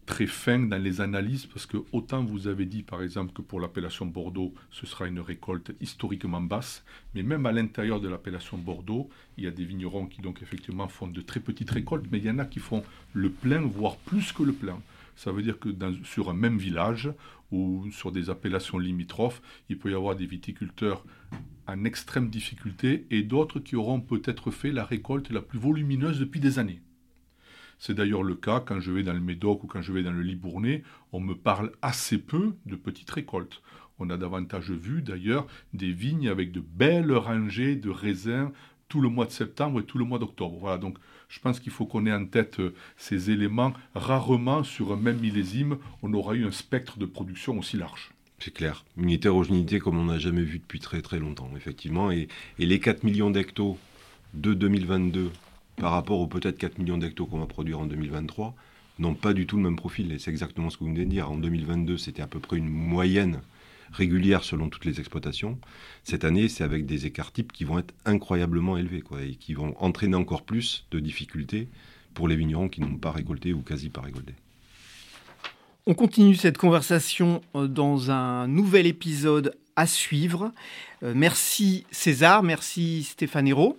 très 0.07 0.27
fin 0.27 0.59
dans 0.59 0.83
les 0.83 1.01
analyses 1.01 1.47
parce 1.47 1.67
que 1.67 1.79
autant 1.93 2.25
vous 2.25 2.49
avez 2.49 2.67
dit 2.67 2.83
par 2.83 3.03
exemple 3.03 3.33
que 3.33 3.43
pour 3.43 3.61
l'appellation 3.61 4.05
Bordeaux 4.05 4.53
ce 4.71 4.87
sera 4.87 5.07
une 5.07 5.21
récolte 5.21 5.73
historiquement 5.81 6.41
basse, 6.41 6.85
mais 7.15 7.23
même 7.23 7.47
à 7.47 7.53
l'intérieur 7.53 8.01
de 8.01 8.09
l'appellation 8.09 8.59
Bordeaux, 8.59 9.09
il 9.39 9.45
y 9.45 9.47
a 9.47 9.51
des 9.51 9.65
vignerons 9.65 10.07
qui 10.07 10.21
donc 10.21 10.43
effectivement 10.43 10.89
font 10.89 11.07
de 11.07 11.21
très 11.21 11.41
petites 11.41 11.71
récoltes, 11.71 12.07
mais 12.11 12.19
il 12.19 12.25
y 12.25 12.31
en 12.31 12.39
a 12.39 12.45
qui 12.45 12.59
font 12.59 12.83
le 13.13 13.31
plein, 13.31 13.61
voire 13.61 13.97
plus 13.97 14.33
que 14.33 14.43
le 14.43 14.53
plein. 14.53 14.81
Ça 15.17 15.31
veut 15.31 15.43
dire 15.43 15.59
que 15.59 15.69
sur 16.05 16.31
un 16.31 16.35
même 16.35 16.59
village 16.59 17.11
ou 17.51 17.87
sur 17.93 18.13
des 18.13 18.31
appellations 18.31 18.79
limitrophes, 18.79 19.43
il 19.69 19.79
peut 19.79 19.91
y 19.91 19.95
avoir 19.95 20.17
des 20.17 20.27
viticulteurs 20.27 21.05
en 21.67 21.85
extrême 21.85 22.29
difficulté 22.29 23.07
et 23.11 23.23
d'autres 23.23 23.61
qui 23.61 23.77
auront 23.77 24.01
peut-être 24.01 24.51
fait 24.51 24.73
la 24.73 24.85
récolte 24.85 25.31
la 25.31 25.43
plus 25.43 25.59
volumineuse 25.59 26.19
depuis 26.19 26.41
des 26.41 26.59
années. 26.59 26.81
C'est 27.85 27.95
d'ailleurs 27.95 28.23
le 28.23 28.37
cas 28.37 28.61
quand 28.61 28.79
je 28.79 28.93
vais 28.93 29.03
dans 29.03 29.13
le 29.13 29.19
Médoc 29.19 29.65
ou 29.65 29.67
quand 29.67 29.83
je 29.83 29.93
vais 29.93 30.05
dans 30.05 30.13
le 30.13 30.23
Libournais, 30.23 30.85
on 31.11 31.19
me 31.19 31.35
parle 31.35 31.73
assez 31.83 32.17
peu 32.17 32.55
de 32.65 32.77
petites 32.77 33.11
récoltes. 33.11 33.61
On 33.99 34.09
a 34.09 34.17
davantage 34.17 34.71
vu 34.71 35.03
d'ailleurs 35.03 35.49
des 35.75 35.91
vignes 35.91 36.29
avec 36.29 36.53
de 36.53 36.61
belles 36.61 37.13
rangées 37.13 37.75
de 37.75 37.91
raisins 37.91 38.53
tout 38.89 39.01
le 39.01 39.09
mois 39.09 39.27
de 39.27 39.33
septembre 39.33 39.81
et 39.81 39.85
tout 39.85 39.99
le 39.99 40.05
mois 40.05 40.21
d'octobre. 40.21 40.59
Voilà, 40.61 40.79
donc 40.79 40.97
je 41.29 41.41
pense 41.41 41.59
qu'il 41.59 41.73
faut 41.73 41.85
qu'on 41.85 42.07
ait 42.07 42.13
en 42.13 42.25
tête 42.25 42.61
euh, 42.61 42.73
ces 42.97 43.33
éléments. 43.33 43.73
Rarement 43.97 44.63
sur 44.63 44.93
un 44.93 44.97
même 44.97 45.19
millésime, 45.19 45.77
on 46.03 46.13
aura 46.13 46.37
eu 46.37 46.47
un 46.47 46.53
spectre 46.53 47.01
de 47.01 47.07
production 47.07 47.59
aussi 47.59 47.77
large. 47.77 48.13
C'est 48.39 48.55
clair. 48.55 48.85
Une 48.97 49.11
hétérogénéité 49.11 49.81
comme 49.81 49.99
on 49.99 50.05
n'a 50.05 50.21
jamais 50.21 50.45
vu 50.45 50.61
depuis 50.61 50.79
très 50.79 51.03
très 51.03 51.19
longtemps, 51.19 51.51
effectivement. 51.57 52.13
Et, 52.13 52.29
les 52.59 52.79
4 52.79 53.03
millions 53.03 53.33
d'hectos 53.33 53.77
de 54.35 54.55
2022 54.55 55.33
par 55.83 55.91
rapport 55.91 56.21
aux 56.21 56.29
peut-être 56.29 56.59
4 56.59 56.79
millions 56.79 56.97
d'hectos 56.97 57.27
qu'on 57.27 57.41
va 57.41 57.47
produire 57.47 57.81
en 57.81 57.87
2023 57.87 58.55
n'ont 59.01 59.15
pas 59.15 59.33
du 59.33 59.47
tout 59.49 59.57
le 59.57 59.65
même 59.65 59.75
profil. 59.75 60.13
Et 60.13 60.21
c'est 60.21 60.31
exactement 60.31 60.71
ce 60.71 60.77
que 60.79 60.85
vous 60.85 60.91
venez 60.91 61.05
de 61.05 61.11
dire. 61.11 61.29
En 61.29 61.37
2022, 61.37 61.99
c'était 61.99 62.23
à 62.23 62.29
peu 62.29 62.39
près 62.39 62.57
une 62.57 62.69
moyenne 62.69 63.41
régulière 63.91 64.45
selon 64.45 64.69
toutes 64.69 64.85
les 64.85 65.01
exploitations. 65.01 65.59
Cette 66.05 66.23
année, 66.23 66.49
c'est 66.49 66.63
avec 66.63 66.87
des 66.87 67.07
écarts 67.07 67.33
types 67.33 67.51
qui 67.51 67.65
vont 67.65 67.81
être 67.81 67.93
incroyablement 68.05 68.77
élevés 68.79 69.01
quoi, 69.01 69.25
et 69.25 69.35
qui 69.35 69.55
vont 69.55 69.75
entraîner 69.81 70.15
encore 70.15 70.45
plus 70.45 70.87
de 70.93 71.01
difficultés 71.01 71.67
pour 72.15 72.29
les 72.29 72.37
vignerons 72.37 72.69
qui 72.69 72.81
n'ont 72.81 72.95
pas 72.95 73.11
récolté 73.11 73.53
ou 73.53 73.63
quasi 73.63 73.89
pas 73.89 74.03
récolté. 74.03 74.35
On 75.87 75.95
continue 75.95 76.37
cette 76.37 76.59
conversation 76.59 77.43
euh, 77.57 77.67
dans 77.67 78.13
un 78.13 78.47
nouvel 78.47 78.87
épisode 78.87 79.57
à 79.75 79.89
suivre. 79.89 80.53
Euh, 81.03 81.13
merci 81.17 81.87
César, 81.91 82.45
merci 82.45 83.03
Stéphane 83.03 83.49
Hérault. 83.49 83.77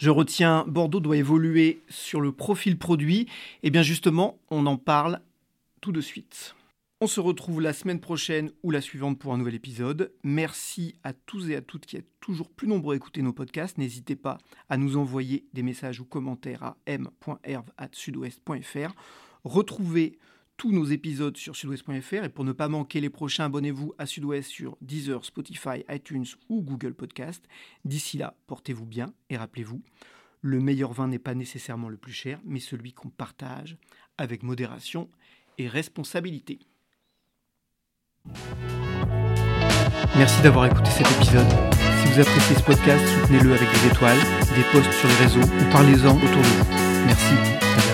Je 0.00 0.08
retiens, 0.08 0.64
Bordeaux 0.66 0.98
doit 0.98 1.18
évoluer 1.18 1.82
sur 1.90 2.22
le 2.22 2.32
profil 2.32 2.78
produit. 2.78 3.20
Et 3.20 3.28
eh 3.64 3.70
bien 3.70 3.82
justement, 3.82 4.38
on 4.48 4.64
en 4.64 4.78
parle 4.78 5.20
tout 5.82 5.92
de 5.92 6.00
suite. 6.00 6.54
On 7.02 7.06
se 7.06 7.20
retrouve 7.20 7.60
la 7.60 7.74
semaine 7.74 8.00
prochaine 8.00 8.50
ou 8.62 8.70
la 8.70 8.80
suivante 8.80 9.18
pour 9.18 9.34
un 9.34 9.36
nouvel 9.36 9.54
épisode. 9.54 10.10
Merci 10.24 10.94
à 11.04 11.12
tous 11.12 11.50
et 11.50 11.56
à 11.56 11.60
toutes 11.60 11.84
qui 11.84 11.98
êtes 11.98 12.08
toujours 12.18 12.48
plus 12.48 12.66
nombreux 12.66 12.94
à 12.94 12.96
écouter 12.96 13.20
nos 13.20 13.34
podcasts. 13.34 13.76
N'hésitez 13.76 14.16
pas 14.16 14.38
à 14.70 14.78
nous 14.78 14.96
envoyer 14.96 15.44
des 15.52 15.62
messages 15.62 16.00
ou 16.00 16.06
commentaires 16.06 16.62
à 16.62 16.78
m.herve.sudouest.fr. 16.86 18.94
Retrouvez 19.44 20.18
tous 20.60 20.72
nos 20.72 20.84
épisodes 20.84 21.38
sur 21.38 21.56
sudouest.fr 21.56 22.24
et 22.24 22.28
pour 22.28 22.44
ne 22.44 22.52
pas 22.52 22.68
manquer 22.68 23.00
les 23.00 23.08
prochains, 23.08 23.46
abonnez-vous 23.46 23.94
à 23.96 24.04
Sudouest 24.04 24.50
sur 24.50 24.76
Deezer, 24.82 25.24
Spotify, 25.24 25.84
iTunes 25.88 26.26
ou 26.50 26.60
Google 26.60 26.92
Podcast. 26.92 27.42
D'ici 27.86 28.18
là, 28.18 28.34
portez-vous 28.46 28.84
bien 28.84 29.06
et 29.30 29.38
rappelez-vous, 29.38 29.80
le 30.42 30.60
meilleur 30.60 30.92
vin 30.92 31.08
n'est 31.08 31.18
pas 31.18 31.34
nécessairement 31.34 31.88
le 31.88 31.96
plus 31.96 32.12
cher, 32.12 32.40
mais 32.44 32.60
celui 32.60 32.92
qu'on 32.92 33.08
partage 33.08 33.78
avec 34.18 34.42
modération 34.42 35.08
et 35.56 35.66
responsabilité. 35.66 36.58
Merci 40.14 40.42
d'avoir 40.42 40.66
écouté 40.66 40.90
cet 40.90 41.10
épisode. 41.10 41.48
vous 42.04 42.20
appréciez 42.20 42.56
ce 42.56 42.62
podcast, 42.62 43.02
soutenez-le 43.22 43.54
avec 43.54 43.68
des 43.70 43.86
étoiles, 43.86 44.20
des 44.54 44.64
posts 44.72 44.92
sur 44.92 45.08
les 45.08 45.14
réseaux 45.14 45.40
ou 45.40 45.72
parlez-en 45.72 46.14
autour 46.16 46.28
de 46.28 46.48
vous. 46.48 47.06
Merci. 47.06 47.89